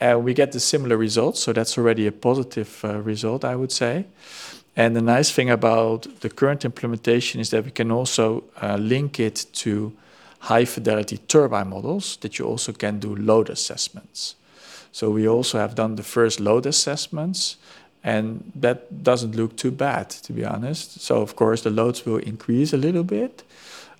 And 0.00 0.22
we 0.22 0.32
get 0.32 0.52
the 0.52 0.60
similar 0.60 0.96
results, 0.96 1.40
so 1.40 1.52
that's 1.52 1.76
already 1.76 2.06
a 2.06 2.12
positive 2.12 2.84
uh, 2.84 3.00
result, 3.00 3.44
I 3.44 3.56
would 3.56 3.72
say. 3.72 4.04
And 4.76 4.94
the 4.94 5.02
nice 5.02 5.32
thing 5.32 5.50
about 5.50 6.06
the 6.20 6.28
current 6.28 6.64
implementation 6.64 7.40
is 7.40 7.50
that 7.50 7.64
we 7.64 7.72
can 7.72 7.90
also 7.90 8.44
uh, 8.62 8.76
link 8.76 9.18
it 9.18 9.46
to 9.54 9.92
high 10.40 10.64
fidelity 10.64 11.18
turbine 11.18 11.68
models 11.68 12.16
that 12.18 12.38
you 12.38 12.46
also 12.46 12.72
can 12.72 12.98
do 12.98 13.14
load 13.14 13.50
assessments. 13.50 14.34
So 14.92 15.10
we 15.10 15.28
also 15.28 15.58
have 15.58 15.74
done 15.74 15.96
the 15.96 16.02
first 16.02 16.40
load 16.40 16.66
assessments 16.66 17.56
and 18.04 18.52
that 18.54 19.02
doesn't 19.02 19.34
look 19.34 19.56
too 19.56 19.70
bad, 19.70 20.10
to 20.10 20.32
be 20.32 20.44
honest. 20.44 21.00
So, 21.00 21.20
of 21.20 21.34
course, 21.36 21.62
the 21.62 21.70
loads 21.70 22.06
will 22.06 22.18
increase 22.18 22.72
a 22.72 22.76
little 22.76 23.02
bit. 23.04 23.42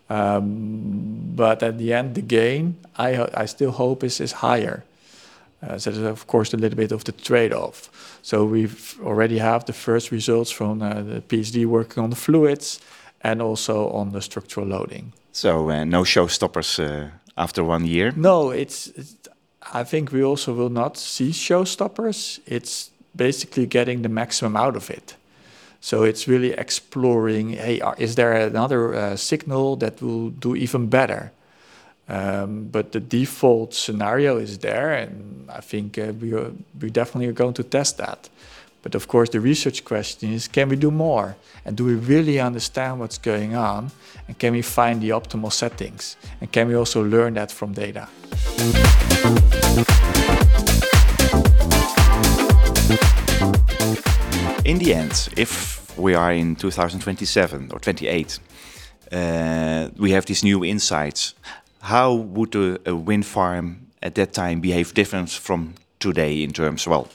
Um, 0.08 1.32
but 1.34 1.62
at 1.62 1.78
the 1.78 1.92
end, 1.92 2.14
the 2.14 2.22
gain, 2.22 2.76
I, 2.96 3.28
I 3.34 3.46
still 3.46 3.72
hope, 3.72 4.04
is, 4.04 4.20
is 4.20 4.32
higher. 4.32 4.84
Uh, 5.62 5.76
so 5.78 5.90
that's, 5.90 6.20
of 6.20 6.26
course, 6.26 6.54
a 6.54 6.56
little 6.56 6.76
bit 6.76 6.92
of 6.92 7.04
the 7.04 7.12
trade-off. 7.12 8.18
So 8.22 8.44
we've 8.44 8.96
already 9.02 9.38
have 9.38 9.64
the 9.64 9.72
first 9.72 10.10
results 10.10 10.50
from 10.50 10.80
uh, 10.80 11.02
the 11.02 11.20
PhD 11.20 11.66
working 11.66 12.02
on 12.02 12.10
the 12.10 12.16
fluids 12.16 12.80
and 13.20 13.42
also 13.42 13.90
on 13.90 14.12
the 14.12 14.22
structural 14.22 14.66
loading. 14.66 15.12
So 15.38 15.70
uh, 15.70 15.84
no 15.84 16.02
showstoppers 16.02 16.80
uh, 16.80 17.10
after 17.36 17.62
one 17.62 17.86
year? 17.86 18.12
No, 18.16 18.50
it's, 18.50 18.88
it's, 18.88 19.14
I 19.72 19.84
think 19.84 20.10
we 20.10 20.24
also 20.24 20.52
will 20.52 20.68
not 20.68 20.96
see 20.96 21.30
showstoppers. 21.30 22.40
It's 22.44 22.90
basically 23.14 23.66
getting 23.66 24.02
the 24.02 24.08
maximum 24.08 24.56
out 24.56 24.74
of 24.74 24.90
it. 24.90 25.14
So 25.80 26.02
it's 26.02 26.26
really 26.26 26.54
exploring, 26.54 27.50
hey, 27.50 27.80
are, 27.80 27.94
is 27.98 28.16
there 28.16 28.32
another 28.32 28.92
uh, 28.96 29.16
signal 29.16 29.76
that 29.76 30.02
will 30.02 30.30
do 30.30 30.56
even 30.56 30.88
better? 30.88 31.30
Um, 32.08 32.64
but 32.72 32.90
the 32.90 33.00
default 33.00 33.74
scenario 33.74 34.38
is 34.38 34.58
there, 34.58 34.92
and 34.92 35.48
I 35.48 35.60
think 35.60 35.98
uh, 35.98 36.14
we, 36.20 36.34
are, 36.34 36.50
we 36.80 36.90
definitely 36.90 37.28
are 37.28 37.38
going 37.44 37.54
to 37.54 37.62
test 37.62 37.96
that. 37.98 38.28
But 38.88 38.94
of 38.94 39.06
course, 39.06 39.28
the 39.28 39.38
research 39.38 39.84
question 39.84 40.32
is, 40.32 40.48
can 40.48 40.70
we 40.70 40.76
do 40.76 40.90
more? 40.90 41.36
And 41.66 41.76
do 41.76 41.84
we 41.84 41.92
really 41.92 42.40
understand 42.40 43.00
what's 43.00 43.18
going 43.18 43.54
on? 43.54 43.90
And 44.26 44.38
can 44.38 44.54
we 44.54 44.62
find 44.62 45.02
the 45.02 45.10
optimal 45.10 45.52
settings? 45.52 46.16
And 46.40 46.50
can 46.50 46.68
we 46.68 46.74
also 46.74 47.04
learn 47.04 47.34
that 47.34 47.52
from 47.52 47.74
data? 47.74 48.08
in 54.64 54.78
the 54.78 54.94
end, 54.94 55.28
if 55.36 55.98
we 55.98 56.14
are 56.14 56.32
in 56.32 56.56
2027 56.56 57.68
or 57.70 57.80
28. 57.80 58.38
Uh, 59.12 59.90
we 59.98 60.12
have 60.12 60.24
these 60.24 60.42
new 60.42 60.64
insights. 60.64 61.34
How 61.82 62.14
would 62.14 62.54
a, 62.54 62.78
a, 62.88 62.96
wind 62.96 63.26
farm 63.26 63.88
at 64.02 64.14
that 64.14 64.32
time 64.32 64.62
behave 64.62 64.94
different 64.94 65.28
from 65.28 65.74
today 66.00 66.42
in 66.42 66.52
terms, 66.52 66.86
well, 66.86 67.08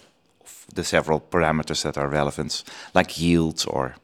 the 0.73 0.83
several 0.83 1.19
parameters 1.19 1.83
that 1.83 1.97
are 1.97 2.07
relevant, 2.07 2.63
like 2.93 3.19
yield 3.19 3.65
or? 3.67 3.95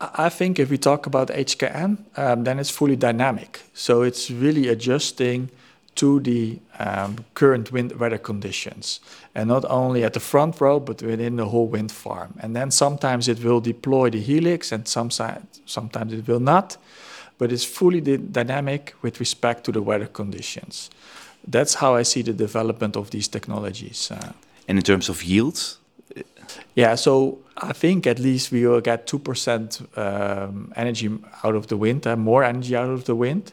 I 0.00 0.28
think 0.28 0.58
if 0.58 0.70
we 0.70 0.78
talk 0.78 1.06
about 1.06 1.28
HKN, 1.28 1.98
um, 2.16 2.44
then 2.44 2.58
it's 2.58 2.70
fully 2.70 2.96
dynamic. 2.96 3.62
So 3.74 4.02
it's 4.02 4.30
really 4.30 4.68
adjusting 4.68 5.50
to 5.94 6.20
the 6.20 6.58
um, 6.78 7.24
current 7.34 7.70
wind 7.70 7.92
weather 7.92 8.18
conditions, 8.18 9.00
and 9.34 9.48
not 9.48 9.64
only 9.66 10.02
at 10.02 10.12
the 10.12 10.20
front 10.20 10.60
row, 10.60 10.80
but 10.80 11.02
within 11.02 11.36
the 11.36 11.46
whole 11.46 11.68
wind 11.68 11.92
farm. 11.92 12.34
And 12.40 12.56
then 12.56 12.70
sometimes 12.70 13.28
it 13.28 13.44
will 13.44 13.60
deploy 13.60 14.10
the 14.10 14.20
helix, 14.20 14.72
and 14.72 14.88
some 14.88 15.10
sometimes 15.10 16.12
it 16.12 16.26
will 16.26 16.40
not. 16.40 16.76
But 17.38 17.52
it's 17.52 17.64
fully 17.64 18.00
dynamic 18.00 18.94
with 19.02 19.20
respect 19.20 19.64
to 19.64 19.72
the 19.72 19.82
weather 19.82 20.06
conditions. 20.06 20.90
That's 21.46 21.74
how 21.74 21.94
I 21.94 22.02
see 22.02 22.22
the 22.22 22.32
development 22.32 22.96
of 22.96 23.10
these 23.10 23.28
technologies. 23.28 24.10
Uh, 24.10 24.32
and 24.68 24.78
in 24.78 24.84
terms 24.84 25.08
of 25.08 25.22
yield, 25.22 25.78
yeah, 26.74 26.96
so 26.96 27.38
I 27.56 27.72
think 27.72 28.06
at 28.06 28.18
least 28.18 28.50
we 28.50 28.66
will 28.66 28.80
get 28.80 29.06
2% 29.06 29.98
um, 29.98 30.72
energy 30.76 31.10
out 31.42 31.54
of 31.54 31.68
the 31.68 31.76
wind, 31.76 32.06
uh, 32.06 32.16
more 32.16 32.42
energy 32.42 32.76
out 32.76 32.90
of 32.90 33.04
the 33.04 33.14
wind. 33.14 33.52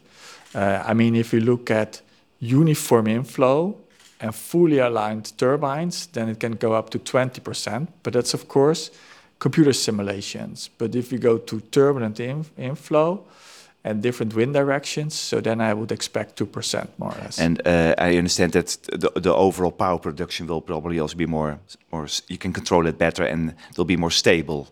Uh, 0.53 0.83
I 0.85 0.93
mean, 0.93 1.15
if 1.15 1.33
you 1.33 1.39
look 1.39 1.69
at 1.71 2.01
uniform 2.39 3.07
inflow 3.07 3.77
and 4.19 4.33
fully 4.33 4.79
aligned 4.79 5.37
turbines, 5.37 6.07
then 6.07 6.29
it 6.29 6.39
can 6.39 6.53
go 6.53 6.73
up 6.73 6.89
to 6.91 6.99
20%. 6.99 7.87
But 8.03 8.13
that's, 8.13 8.33
of 8.33 8.47
course, 8.47 8.91
computer 9.39 9.73
simulations. 9.73 10.69
But 10.77 10.95
if 10.95 11.11
you 11.11 11.19
go 11.19 11.37
to 11.37 11.59
turbulent 11.71 12.19
in 12.19 12.45
inflow, 12.57 13.23
and 13.83 14.01
different 14.01 14.33
wind 14.33 14.53
directions. 14.53 15.15
So 15.15 15.41
then 15.41 15.59
I 15.61 15.73
would 15.73 15.91
expect 15.91 16.37
2% 16.37 16.87
more 16.97 17.11
or 17.11 17.21
less. 17.21 17.39
And 17.39 17.61
uh, 17.65 17.95
I 17.97 18.17
understand 18.17 18.53
that 18.53 18.77
the, 18.91 19.11
the 19.15 19.33
overall 19.33 19.71
power 19.71 19.99
production 19.99 20.47
will 20.47 20.61
probably 20.61 20.99
also 20.99 21.17
be 21.17 21.25
more, 21.25 21.59
more 21.91 22.07
you 22.27 22.37
can 22.37 22.53
control 22.53 22.87
it 22.87 22.97
better 22.97 23.23
and 23.23 23.53
it'll 23.71 23.85
be 23.85 23.97
more 23.97 24.11
stable. 24.11 24.67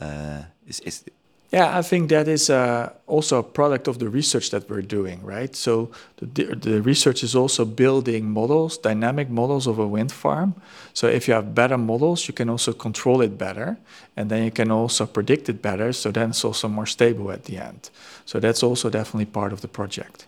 Uh, 0.00 0.42
is, 0.66 0.80
is 0.80 1.04
yeah, 1.50 1.76
I 1.76 1.82
think 1.82 2.10
that 2.10 2.28
is 2.28 2.48
uh, 2.48 2.92
also 3.08 3.38
a 3.38 3.42
product 3.42 3.88
of 3.88 3.98
the 3.98 4.08
research 4.08 4.50
that 4.50 4.70
we're 4.70 4.82
doing, 4.82 5.20
right? 5.24 5.56
So 5.56 5.90
the, 6.16 6.44
the 6.44 6.80
research 6.80 7.24
is 7.24 7.34
also 7.34 7.64
building 7.64 8.30
models, 8.30 8.78
dynamic 8.78 9.28
models 9.28 9.66
of 9.66 9.78
a 9.80 9.86
wind 9.86 10.12
farm. 10.12 10.54
So 10.94 11.08
if 11.08 11.26
you 11.26 11.34
have 11.34 11.52
better 11.52 11.76
models, 11.76 12.28
you 12.28 12.34
can 12.34 12.48
also 12.48 12.72
control 12.72 13.20
it 13.20 13.36
better, 13.36 13.78
and 14.16 14.30
then 14.30 14.44
you 14.44 14.52
can 14.52 14.70
also 14.70 15.06
predict 15.06 15.48
it 15.48 15.60
better. 15.60 15.92
So 15.92 16.12
then 16.12 16.30
it's 16.30 16.44
also 16.44 16.68
more 16.68 16.86
stable 16.86 17.32
at 17.32 17.44
the 17.44 17.58
end. 17.58 17.90
So 18.26 18.38
that's 18.38 18.62
also 18.62 18.88
definitely 18.88 19.26
part 19.26 19.52
of 19.52 19.60
the 19.60 19.68
project. 19.68 20.26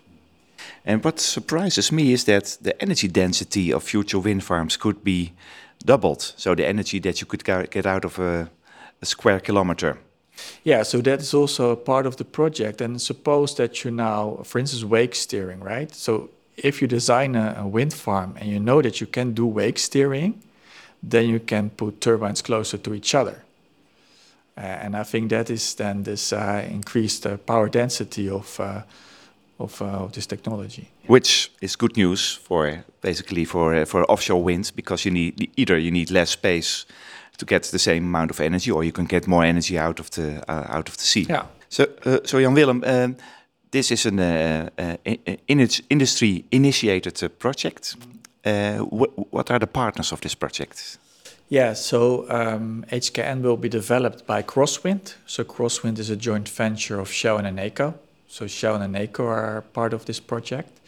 And 0.84 1.04
what 1.04 1.20
surprises 1.20 1.92
me 1.92 2.12
is 2.12 2.24
that 2.24 2.58
the 2.60 2.80
energy 2.82 3.06
density 3.06 3.72
of 3.72 3.84
future 3.84 4.18
wind 4.18 4.42
farms 4.42 4.76
could 4.76 5.04
be 5.04 5.32
doubled. 5.84 6.34
So 6.36 6.56
the 6.56 6.66
energy 6.66 6.98
that 7.00 7.20
you 7.20 7.26
could 7.26 7.44
get 7.44 7.86
out 7.86 8.04
of 8.04 8.18
a, 8.18 8.50
a 9.00 9.06
square 9.06 9.38
kilometer. 9.38 9.98
Yeah, 10.64 10.82
so 10.82 11.00
that 11.00 11.20
is 11.20 11.34
also 11.34 11.70
a 11.70 11.76
part 11.76 12.06
of 12.06 12.16
the 12.16 12.24
project. 12.24 12.80
And 12.80 13.00
suppose 13.00 13.54
that 13.56 13.84
you 13.84 13.90
now, 13.90 14.40
for 14.44 14.58
instance, 14.58 14.84
wake 14.84 15.14
steering, 15.14 15.60
right? 15.60 15.92
So 15.94 16.30
if 16.56 16.80
you 16.80 16.88
design 16.88 17.34
a, 17.34 17.56
a, 17.58 17.66
wind 17.66 17.92
farm 17.92 18.36
and 18.38 18.48
you 18.48 18.60
know 18.60 18.82
that 18.82 19.00
you 19.00 19.06
can 19.06 19.32
do 19.32 19.46
wake 19.46 19.78
steering, 19.78 20.42
then 21.02 21.28
you 21.28 21.40
can 21.40 21.70
put 21.70 22.00
turbines 22.00 22.42
closer 22.42 22.78
to 22.78 22.94
each 22.94 23.14
other. 23.14 23.42
Uh, 24.56 24.60
and 24.60 24.96
I 24.96 25.02
think 25.02 25.30
that 25.30 25.50
is 25.50 25.74
then 25.74 26.02
this 26.02 26.32
uh, 26.32 26.64
increased 26.70 27.26
uh, 27.26 27.38
power 27.38 27.68
density 27.68 28.28
of, 28.28 28.60
uh, 28.60 28.82
of, 29.58 29.80
uh, 29.82 30.04
of, 30.04 30.12
this 30.12 30.26
technology. 30.26 30.88
Which 31.06 31.50
is 31.60 31.76
good 31.76 31.96
news 31.96 32.34
for 32.34 32.84
basically 33.00 33.44
for, 33.44 33.74
uh, 33.74 33.84
for 33.84 34.04
offshore 34.10 34.42
wind 34.42 34.72
because 34.74 35.04
you 35.04 35.10
need 35.10 35.50
either 35.56 35.78
you 35.78 35.90
need 35.90 36.10
less 36.10 36.30
space 36.30 36.86
to 37.38 37.44
get 37.46 37.62
the 37.64 37.78
same 37.78 38.04
amount 38.04 38.30
of 38.30 38.40
energy, 38.40 38.70
or 38.70 38.84
you 38.84 38.92
can 38.92 39.06
get 39.06 39.26
more 39.26 39.44
energy 39.44 39.78
out 39.78 40.00
of 40.00 40.10
the 40.10 40.42
uh, 40.48 40.78
out 40.78 40.88
of 40.88 40.96
the 40.96 41.04
sea. 41.04 41.26
Yeah. 41.28 41.44
So, 41.68 41.84
uh, 42.04 42.18
so 42.24 42.40
Jan 42.40 42.54
Willem, 42.54 42.84
um, 42.84 43.16
this 43.70 43.90
is 43.90 44.06
an 44.06 44.18
uh, 44.18 44.68
uh 44.78 44.96
industry 45.88 46.44
initiated 46.50 47.38
project. 47.38 47.96
Uh, 48.44 48.78
wh 48.78 49.32
what 49.32 49.50
are 49.50 49.58
the 49.58 49.66
partners 49.66 50.12
of 50.12 50.20
this 50.20 50.34
project? 50.34 50.98
Yeah, 51.48 51.74
so 51.74 52.24
um, 52.30 52.84
HKN 52.90 53.42
will 53.42 53.58
be 53.58 53.68
developed 53.68 54.26
by 54.26 54.42
Crosswind. 54.42 55.16
So 55.26 55.44
Crosswind 55.44 55.98
is 55.98 56.10
a 56.10 56.16
joint 56.16 56.48
venture 56.48 56.98
of 56.98 57.10
Shell 57.10 57.38
and 57.38 57.46
Eneco. 57.46 57.94
So 58.32 58.46
Shell 58.46 58.80
and 58.80 58.94
Eneco 58.94 59.26
are 59.26 59.60
part 59.74 59.92
of 59.92 60.06
this 60.06 60.18
project. 60.18 60.80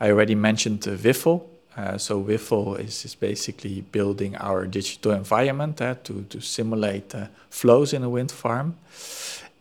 I 0.00 0.10
already 0.10 0.34
mentioned 0.34 0.88
uh, 0.88 0.96
Whiffle, 0.96 1.48
uh, 1.76 1.96
so 1.96 2.20
Whiffle 2.20 2.74
is, 2.74 3.04
is 3.04 3.14
basically 3.14 3.82
building 3.82 4.34
our 4.34 4.66
digital 4.66 5.12
environment 5.12 5.80
uh, 5.80 5.94
to, 6.02 6.26
to 6.28 6.40
simulate 6.40 7.14
uh, 7.14 7.28
flows 7.50 7.92
in 7.92 8.02
a 8.02 8.08
wind 8.08 8.32
farm. 8.32 8.74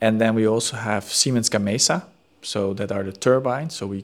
And 0.02 0.20
then 0.20 0.34
we 0.34 0.48
also 0.48 0.78
have 0.78 1.04
Siemens 1.04 1.48
Gamesa, 1.48 2.06
so 2.42 2.74
that 2.74 2.92
are 2.92 3.04
the 3.04 3.12
turbines. 3.12 3.76
So 3.76 3.86
we 3.86 4.04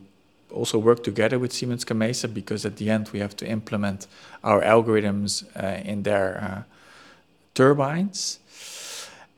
also 0.51 0.77
work 0.77 1.03
together 1.03 1.39
with 1.39 1.53
Siemens 1.53 1.83
Gamesa 1.83 2.31
because 2.31 2.67
at 2.67 2.77
the 2.77 2.91
end 2.91 3.09
we 3.13 3.19
have 3.19 3.35
to 3.37 3.47
implement 3.47 4.05
our 4.43 4.61
algorithms 4.61 5.43
uh, 5.55 5.81
in 5.83 6.03
their 6.03 6.37
uh, 6.37 6.63
turbines. 7.55 8.37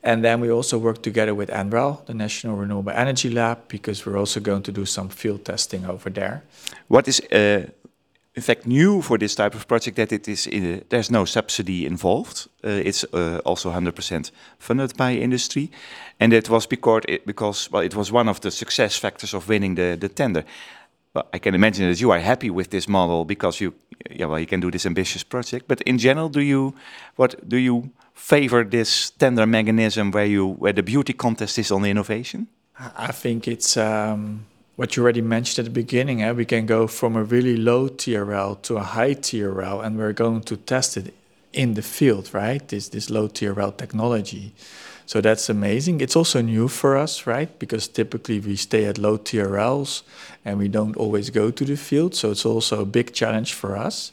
And 0.06 0.22
then 0.22 0.40
we 0.40 0.52
also 0.52 0.78
work 0.78 1.02
together 1.02 1.34
with 1.34 1.50
NREL, 1.50 2.06
the 2.06 2.14
National 2.14 2.56
Renewable 2.56 2.92
Energy 2.92 3.28
Lab, 3.28 3.58
because 3.66 4.06
we're 4.06 4.16
also 4.16 4.38
going 4.38 4.62
to 4.62 4.72
do 4.72 4.86
some 4.86 5.08
field 5.08 5.44
testing 5.44 5.84
over 5.84 6.10
there. 6.10 6.44
What 6.86 7.08
is 7.08 7.20
uh, 7.32 7.66
in 8.36 8.42
fact 8.42 8.66
new 8.66 9.02
for 9.02 9.18
this 9.18 9.34
type 9.34 9.56
of 9.56 9.66
project 9.66 9.96
that 9.96 10.12
it 10.12 10.28
is 10.28 10.46
in, 10.46 10.84
there's 10.90 11.10
no 11.10 11.24
subsidy 11.24 11.84
involved. 11.86 12.48
Uh, 12.64 12.68
it's 12.84 13.04
uh, 13.12 13.40
also 13.44 13.72
100% 13.72 14.30
funded 14.58 14.96
by 14.96 15.12
industry, 15.12 15.72
and 16.20 16.32
it 16.32 16.48
was 16.48 16.66
because 16.66 17.02
it, 17.08 17.26
because 17.26 17.68
well, 17.72 17.82
it 17.82 17.96
was 17.96 18.12
one 18.12 18.28
of 18.28 18.40
the 18.40 18.50
success 18.50 18.96
factors 18.96 19.34
of 19.34 19.48
winning 19.48 19.74
the 19.74 19.96
the 19.96 20.08
tender. 20.08 20.44
Well, 21.14 21.26
I 21.34 21.38
can 21.40 21.54
imagine 21.54 21.88
that 21.88 22.00
you 22.00 22.12
are 22.12 22.20
happy 22.20 22.50
with 22.50 22.68
this 22.68 22.86
model 22.86 23.24
because 23.24 23.64
you 23.64 23.72
yeah 24.10 24.28
well 24.28 24.38
you 24.38 24.46
can 24.46 24.60
do 24.60 24.70
this 24.70 24.86
ambitious 24.86 25.24
project. 25.24 25.66
But 25.66 25.80
in 25.80 25.98
general, 25.98 26.28
do 26.28 26.40
you 26.40 26.74
what 27.16 27.34
do 27.48 27.56
you 27.56 27.90
favor 28.16 28.64
this 28.64 29.10
tender 29.10 29.46
mechanism 29.46 30.10
where 30.10 30.26
you 30.26 30.54
where 30.58 30.72
the 30.72 30.82
beauty 30.82 31.12
contest 31.12 31.58
is 31.58 31.70
on 31.70 31.82
the 31.82 31.90
innovation? 31.90 32.48
I 32.96 33.12
think 33.12 33.46
it's. 33.46 33.76
Um 33.76 34.46
what 34.76 34.94
you 34.94 35.02
already 35.02 35.22
mentioned 35.22 35.66
at 35.66 35.72
the 35.72 35.80
beginning, 35.82 36.22
eh, 36.22 36.32
we 36.32 36.44
can 36.44 36.66
go 36.66 36.86
from 36.86 37.16
a 37.16 37.24
really 37.24 37.56
low 37.56 37.88
TRL 37.88 38.60
to 38.60 38.76
a 38.76 38.82
high 38.82 39.14
TRL, 39.14 39.82
and 39.82 39.96
we're 39.96 40.12
going 40.12 40.42
to 40.42 40.56
test 40.56 40.98
it 40.98 41.14
in 41.52 41.74
the 41.74 41.82
field, 41.82 42.28
right? 42.34 42.68
This 42.68 42.88
this 42.90 43.08
low 43.08 43.28
TRL 43.28 43.76
technology. 43.76 44.52
So 45.06 45.20
that's 45.20 45.48
amazing. 45.48 46.00
It's 46.00 46.16
also 46.16 46.42
new 46.42 46.68
for 46.68 46.96
us, 46.96 47.26
right? 47.26 47.58
Because 47.58 47.86
typically 47.86 48.40
we 48.40 48.56
stay 48.56 48.86
at 48.86 48.98
low 48.98 49.16
TRLs 49.16 50.02
and 50.44 50.58
we 50.58 50.68
don't 50.68 50.96
always 50.96 51.30
go 51.30 51.52
to 51.52 51.64
the 51.64 51.76
field. 51.76 52.16
So 52.16 52.32
it's 52.32 52.44
also 52.44 52.82
a 52.82 52.84
big 52.84 53.14
challenge 53.14 53.54
for 53.54 53.76
us. 53.76 54.10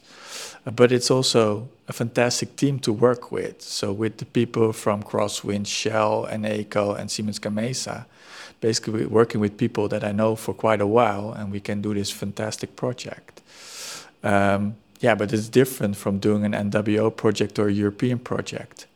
But 0.66 0.92
it's 0.92 1.12
also 1.12 1.68
a 1.88 1.94
fantastic 1.94 2.56
team 2.56 2.80
to 2.80 2.94
work 2.94 3.32
with. 3.32 3.62
So 3.62 3.92
with 3.92 4.18
the 4.18 4.26
people 4.26 4.72
from 4.72 5.04
Crosswind, 5.04 5.68
Shell, 5.68 6.28
Eneco, 6.32 6.98
and 6.98 7.12
Siemens 7.12 7.40
Gamesa, 7.40 8.06
basically 8.62 9.06
working 9.06 9.42
with 9.42 9.58
people 9.58 9.90
that 9.90 10.04
I 10.04 10.14
know 10.14 10.36
for 10.36 10.54
quite 10.54 10.80
a 10.80 10.88
while, 10.88 11.34
and 11.34 11.52
we 11.52 11.60
can 11.60 11.82
do 11.82 11.94
this 11.94 12.12
fantastic 12.12 12.78
project. 12.78 13.42
Um, 14.24 14.76
yeah, 15.02 15.16
but 15.16 15.34
it's 15.34 15.50
different 15.50 15.98
from 15.98 16.20
doing 16.20 16.46
an 16.46 16.54
NWO 16.72 17.14
project 17.14 17.60
or 17.60 17.68
a 17.68 17.74
European 17.74 18.20
project. 18.20 18.88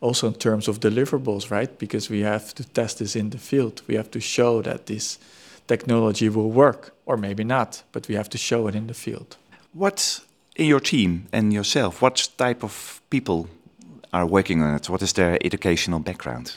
Also 0.00 0.28
in 0.28 0.34
terms 0.34 0.66
of 0.66 0.80
deliverables, 0.80 1.50
right? 1.50 1.78
Because 1.78 2.08
we 2.08 2.20
have 2.20 2.54
to 2.54 2.64
test 2.64 3.00
this 3.00 3.14
in 3.14 3.28
the 3.28 3.38
field. 3.38 3.82
We 3.86 3.96
have 3.96 4.10
to 4.12 4.20
show 4.20 4.62
that 4.62 4.86
this 4.86 5.18
technology 5.66 6.30
will 6.30 6.50
work, 6.50 6.94
or 7.04 7.18
maybe 7.18 7.44
not, 7.44 7.82
but 7.92 8.08
we 8.08 8.14
have 8.14 8.30
to 8.30 8.38
show 8.38 8.66
it 8.66 8.74
in 8.74 8.86
the 8.86 8.94
field. 8.94 9.36
What 9.74 10.22
in 10.56 10.66
your 10.66 10.80
team 10.80 11.26
and 11.32 11.52
yourself, 11.52 12.02
what 12.02 12.28
type 12.36 12.62
of 12.62 13.00
people 13.10 13.48
are 14.12 14.26
working 14.26 14.62
on 14.62 14.74
it? 14.74 14.88
What 14.88 15.02
is 15.02 15.12
their 15.12 15.38
educational 15.44 16.00
background? 16.00 16.54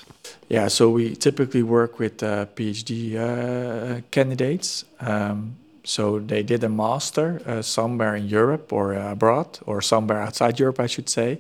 Yeah, 0.50 0.68
so 0.68 0.90
we 0.90 1.16
typically 1.16 1.64
work 1.64 2.00
with 2.00 2.24
uh, 2.24 2.46
PhD 2.56 3.16
uh, 3.16 4.02
candidates. 4.12 4.86
Um, 5.00 5.56
so 5.84 6.20
they 6.20 6.44
did 6.44 6.64
a 6.64 6.70
master 6.70 7.42
uh, 7.46 7.62
somewhere 7.62 8.16
in 8.16 8.28
Europe 8.28 8.72
or 8.72 8.94
abroad, 8.94 9.60
or 9.66 9.82
somewhere 9.82 10.22
outside 10.22 10.60
Europe, 10.60 10.80
I 10.80 10.88
should 10.88 11.10
say. 11.10 11.40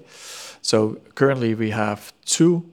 So 0.62 0.98
currently 1.16 1.56
we 1.56 1.72
have 1.72 2.13
two 2.26 2.63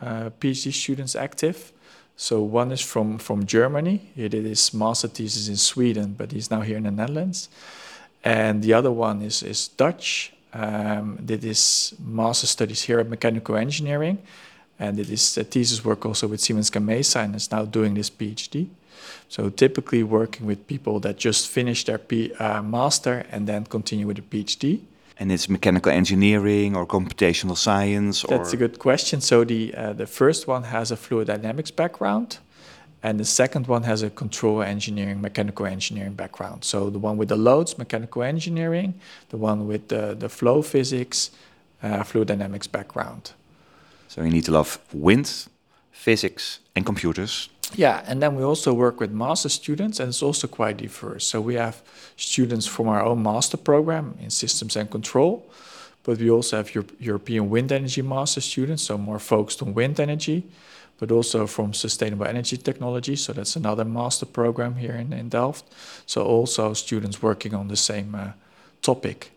uh, 0.00 0.30
PhD 0.40 0.72
students 0.72 1.16
active. 1.16 1.72
So 2.16 2.42
one 2.42 2.72
is 2.72 2.80
from, 2.80 3.18
from 3.18 3.46
Germany. 3.46 4.10
He 4.14 4.28
did 4.28 4.44
his 4.44 4.72
master 4.74 5.08
thesis 5.08 5.48
in 5.48 5.56
Sweden, 5.56 6.14
but 6.16 6.32
he's 6.32 6.50
now 6.50 6.60
here 6.60 6.76
in 6.76 6.84
the 6.84 6.90
Netherlands. 6.90 7.48
And 8.24 8.62
the 8.62 8.72
other 8.74 8.90
one 8.90 9.22
is, 9.22 9.42
is 9.42 9.68
Dutch, 9.68 10.32
um, 10.52 11.18
did 11.24 11.42
his 11.42 11.94
master 12.04 12.46
studies 12.46 12.82
here 12.82 13.00
at 13.00 13.08
mechanical 13.08 13.56
engineering, 13.56 14.18
and 14.78 14.96
did 14.96 15.06
his 15.06 15.34
thesis 15.34 15.84
work 15.84 16.06
also 16.06 16.28
with 16.28 16.40
Siemens 16.40 16.70
Gamesa, 16.70 17.24
and 17.24 17.34
is 17.34 17.50
now 17.50 17.64
doing 17.64 17.94
this 17.94 18.10
PhD. 18.10 18.68
So 19.28 19.48
typically 19.48 20.02
working 20.02 20.46
with 20.46 20.66
people 20.66 21.00
that 21.00 21.16
just 21.16 21.48
finish 21.48 21.84
their 21.84 21.98
P, 21.98 22.32
uh, 22.34 22.62
master 22.62 23.24
and 23.30 23.46
then 23.46 23.64
continue 23.64 24.06
with 24.06 24.18
a 24.18 24.22
PhD. 24.22 24.80
And 25.18 25.30
it's 25.32 25.48
mechanical 25.48 25.92
engineering 25.92 26.76
or 26.76 26.86
computational 26.86 27.56
science? 27.56 28.24
That's 28.28 28.52
a 28.52 28.56
good 28.56 28.78
question. 28.78 29.20
So 29.20 29.44
the 29.44 29.74
uh, 29.74 29.92
the 29.92 30.06
first 30.06 30.48
one 30.48 30.64
has 30.64 30.90
a 30.90 30.96
fluid 30.96 31.28
dynamics 31.28 31.70
background, 31.70 32.38
and 33.02 33.18
the 33.18 33.24
second 33.24 33.66
one 33.66 33.82
has 33.82 34.02
a 34.02 34.10
control 34.10 34.62
engineering, 34.62 35.20
mechanical 35.20 35.66
engineering 35.66 36.14
background. 36.14 36.64
So 36.64 36.88
the 36.90 36.98
one 36.98 37.16
with 37.16 37.28
the 37.28 37.36
loads, 37.36 37.76
mechanical 37.76 38.22
engineering, 38.22 38.94
the 39.30 39.36
one 39.36 39.66
with 39.66 39.88
the, 39.88 40.14
the 40.18 40.28
flow 40.28 40.62
physics, 40.62 41.30
uh, 41.82 42.04
fluid 42.04 42.28
dynamics 42.28 42.68
background. 42.68 43.32
So 44.08 44.22
you 44.22 44.30
need 44.30 44.44
to 44.44 44.52
love 44.52 44.78
wind, 44.92 45.48
physics, 45.90 46.60
and 46.76 46.86
computers. 46.86 47.48
Yeah, 47.74 48.04
and 48.06 48.22
then 48.22 48.36
we 48.36 48.42
also 48.42 48.74
work 48.74 49.00
with 49.00 49.10
master 49.10 49.48
students, 49.48 49.98
and 49.98 50.08
it's 50.08 50.22
also 50.22 50.46
quite 50.46 50.76
diverse. 50.76 51.26
So 51.26 51.40
we 51.40 51.54
have 51.54 51.82
students 52.16 52.66
from 52.66 52.88
our 52.88 53.02
own 53.02 53.22
master 53.22 53.56
program 53.56 54.14
in 54.20 54.30
systems 54.30 54.76
and 54.76 54.90
control, 54.90 55.50
but 56.04 56.18
we 56.18 56.30
also 56.30 56.58
have 56.58 56.74
Euro 56.74 56.86
European 57.00 57.48
wind 57.48 57.72
energy 57.72 58.02
master 58.02 58.40
students, 58.40 58.82
so 58.82 58.98
more 58.98 59.18
focused 59.18 59.62
on 59.62 59.74
wind 59.74 59.98
energy, 59.98 60.44
but 61.02 61.10
also 61.10 61.46
from 61.48 61.74
sustainable 61.74 62.26
energy 62.26 62.56
technology. 62.56 63.16
So 63.16 63.32
that's 63.32 63.56
another 63.56 63.84
master 63.84 64.26
program 64.26 64.76
here 64.76 64.94
in, 64.94 65.12
in 65.12 65.28
Delft. 65.28 65.64
So 66.06 66.22
also 66.22 66.74
students 66.74 67.20
working 67.20 67.54
on 67.54 67.66
the 67.66 67.76
same 67.76 68.14
uh, 68.14 68.32
topic, 68.82 69.32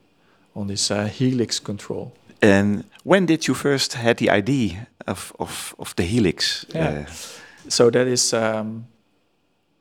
on 0.53 0.67
this 0.67 0.91
uh, 0.91 1.05
helix 1.05 1.59
control. 1.59 2.13
And 2.39 2.83
when 3.03 3.25
did 3.25 3.47
you 3.47 3.55
first 3.55 3.93
had 3.93 4.17
the 4.17 4.29
idea 4.29 4.87
of, 5.07 5.33
of, 5.39 5.73
of 5.79 5.95
the 5.95 6.03
helix? 6.03 6.67
Yeah. 6.69 7.05
Uh, 7.07 7.11
so 7.67 7.89
that 7.89 8.05
is, 8.05 8.31
um, 8.31 8.85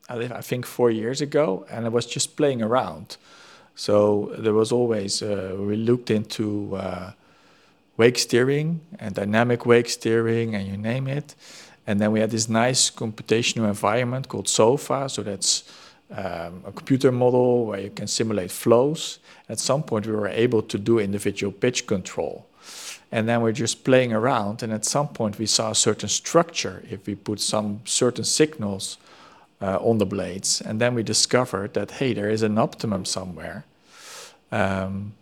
I 0.08 0.40
think, 0.40 0.64
four 0.64 0.90
years 0.90 1.20
ago, 1.20 1.66
and 1.70 1.84
I 1.84 1.90
was 1.90 2.06
just 2.06 2.34
playing 2.34 2.62
around. 2.62 3.18
So 3.74 4.32
there 4.38 4.54
was 4.54 4.72
always 4.72 5.22
uh, 5.22 5.54
we 5.58 5.76
looked 5.76 6.10
into 6.10 6.76
uh, 6.76 7.10
wake 7.98 8.18
steering 8.18 8.80
and 8.98 9.14
dynamic 9.14 9.66
wake 9.66 9.90
steering, 9.90 10.54
and 10.54 10.66
you 10.66 10.78
name 10.78 11.08
it. 11.08 11.34
And 11.86 12.00
then 12.00 12.12
we 12.12 12.20
had 12.20 12.30
this 12.30 12.48
nice 12.48 12.90
computational 12.90 13.68
environment 13.68 14.28
called 14.28 14.48
SOWFA. 14.48 15.10
So 15.10 15.22
that's 15.22 15.64
um, 16.10 16.62
a 16.66 16.72
computer 16.72 17.12
model 17.12 17.66
where 17.66 17.80
you 17.80 17.90
can 17.90 18.06
simulate 18.06 18.50
flows. 18.50 19.18
At 19.48 19.58
some 19.58 19.82
point, 19.82 20.06
we 20.06 20.12
were 20.12 20.28
able 20.28 20.62
to 20.62 20.78
do 20.78 20.98
individual 20.98 21.52
pitch 21.52 21.86
control. 21.86 22.46
And 23.12 23.28
then 23.28 23.42
we're 23.42 23.52
just 23.52 23.84
playing 23.84 24.12
around, 24.12 24.62
and 24.62 24.72
at 24.72 24.84
some 24.84 25.08
point, 25.08 25.38
we 25.38 25.46
saw 25.46 25.70
a 25.70 25.74
certain 25.74 26.08
structure 26.08 26.82
if 26.90 27.06
we 27.06 27.14
put 27.14 27.38
some 27.40 27.80
certain 27.84 28.24
signals 28.24 28.98
uh, 29.60 29.78
on 29.80 29.98
the 29.98 30.06
blades. 30.06 30.60
And 30.60 30.80
then 30.80 30.94
we 30.94 31.02
discovered 31.02 31.74
that, 31.74 31.92
hey, 31.92 32.14
there 32.14 32.30
is 32.30 32.42
an 32.42 32.58
optimum 32.58 33.04
somewhere. 33.04 33.64
Um, 34.50 35.12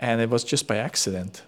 and 0.00 0.20
it 0.20 0.28
was 0.28 0.44
just 0.44 0.66
by 0.66 0.76
accident. 0.76 1.42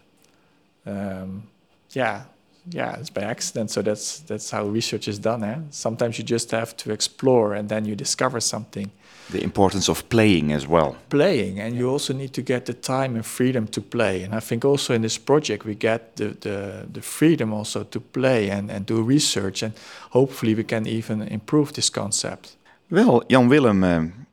Um, 0.86 1.44
yeah, 1.90 2.24
yeah, 2.70 2.96
it's 2.98 3.10
by 3.10 3.22
accident. 3.22 3.70
So 3.70 3.82
that's 3.82 4.20
that's 4.20 4.50
how 4.50 4.64
research 4.64 5.08
is 5.08 5.18
done. 5.18 5.44
Eh? 5.44 5.56
Sometimes 5.70 6.18
you 6.18 6.24
just 6.24 6.50
have 6.50 6.76
to 6.76 6.92
explore, 6.92 7.54
and 7.54 7.68
then 7.68 7.84
you 7.84 7.96
discover 7.96 8.40
something. 8.40 8.90
The 9.30 9.42
importance 9.42 9.90
of 9.90 10.08
playing 10.08 10.52
as 10.52 10.66
well. 10.66 10.96
Playing, 11.08 11.60
and 11.60 11.76
you 11.76 11.90
also 11.90 12.14
need 12.14 12.32
to 12.32 12.42
get 12.42 12.64
the 12.64 12.72
time 12.72 13.14
and 13.14 13.26
freedom 13.26 13.66
to 13.66 13.80
play. 13.80 14.24
And 14.24 14.34
I 14.34 14.40
think 14.40 14.64
also 14.64 14.94
in 14.94 15.02
this 15.02 15.18
project 15.18 15.64
we 15.64 15.74
get 15.74 16.16
the 16.16 16.36
the, 16.40 16.86
the 16.92 17.02
freedom 17.02 17.52
also 17.52 17.84
to 17.84 18.00
play 18.00 18.50
and, 18.50 18.70
and 18.70 18.86
do 18.86 19.02
research, 19.02 19.62
and 19.62 19.72
hopefully 20.10 20.54
we 20.54 20.64
can 20.64 20.86
even 20.86 21.22
improve 21.22 21.72
this 21.72 21.90
concept. 21.90 22.56
Well, 22.90 23.22
Jan 23.28 23.48
Willem, 23.48 23.84
um, 23.84 24.26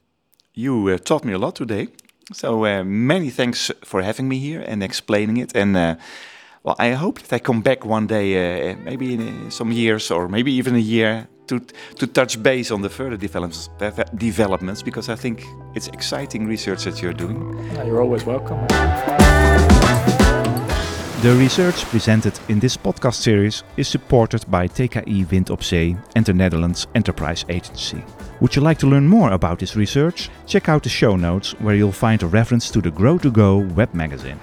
you 0.54 0.88
uh, 0.88 0.98
taught 0.98 1.26
me 1.26 1.34
a 1.34 1.38
lot 1.38 1.56
today. 1.56 1.88
So 2.34 2.66
uh, 2.66 2.84
many 2.84 3.30
thanks 3.30 3.72
for 3.84 4.02
having 4.02 4.28
me 4.28 4.40
here 4.40 4.64
and 4.68 4.82
explaining 4.82 5.38
it. 5.38 5.56
And 5.56 5.78
uh, 5.78 5.96
well, 6.66 6.76
I 6.80 6.94
hope 6.94 7.22
that 7.22 7.32
I 7.36 7.40
come 7.40 7.62
back 7.62 7.86
one 7.86 8.08
day, 8.08 8.72
uh, 8.72 8.76
maybe 8.84 9.14
in 9.14 9.22
uh, 9.22 9.50
some 9.52 9.72
years 9.72 10.10
or 10.10 10.28
maybe 10.28 10.52
even 10.54 10.76
a 10.76 10.80
year, 10.80 11.28
to 11.48 11.60
to 12.00 12.08
touch 12.08 12.42
base 12.42 12.74
on 12.74 12.82
the 12.82 12.90
further 12.90 13.18
developments, 13.18 13.70
developments 14.16 14.84
because 14.84 15.08
I 15.14 15.16
think 15.16 15.46
it's 15.76 15.88
exciting 15.90 16.48
research 16.48 16.86
that 16.86 17.02
you're 17.02 17.14
doing. 17.14 17.38
Yeah, 17.76 17.86
you're 17.86 18.02
always 18.02 18.26
welcome. 18.26 18.58
The 21.22 21.36
research 21.38 21.86
presented 21.92 22.40
in 22.48 22.60
this 22.60 22.78
podcast 22.78 23.22
series 23.22 23.64
is 23.78 23.88
supported 23.88 24.46
by 24.50 24.68
TKI 24.68 25.30
Wind 25.32 25.50
op 25.50 25.64
Zee 25.64 25.96
and 26.16 26.26
the 26.26 26.34
Netherlands 26.34 26.88
Enterprise 26.96 27.46
Agency. 27.48 28.04
Would 28.42 28.56
you 28.56 28.64
like 28.64 28.80
to 28.80 28.88
learn 28.88 29.08
more 29.08 29.34
about 29.34 29.60
this 29.60 29.76
research? 29.76 30.30
Check 30.48 30.68
out 30.68 30.82
the 30.84 30.90
show 30.90 31.16
notes 31.16 31.54
where 31.62 31.76
you'll 31.76 31.92
find 31.92 32.24
a 32.24 32.28
reference 32.28 32.72
to 32.72 32.82
the 32.82 32.92
Grow 32.92 33.18
to 33.20 33.32
Go 33.32 33.58
web 33.76 33.94
magazine. 33.94 34.40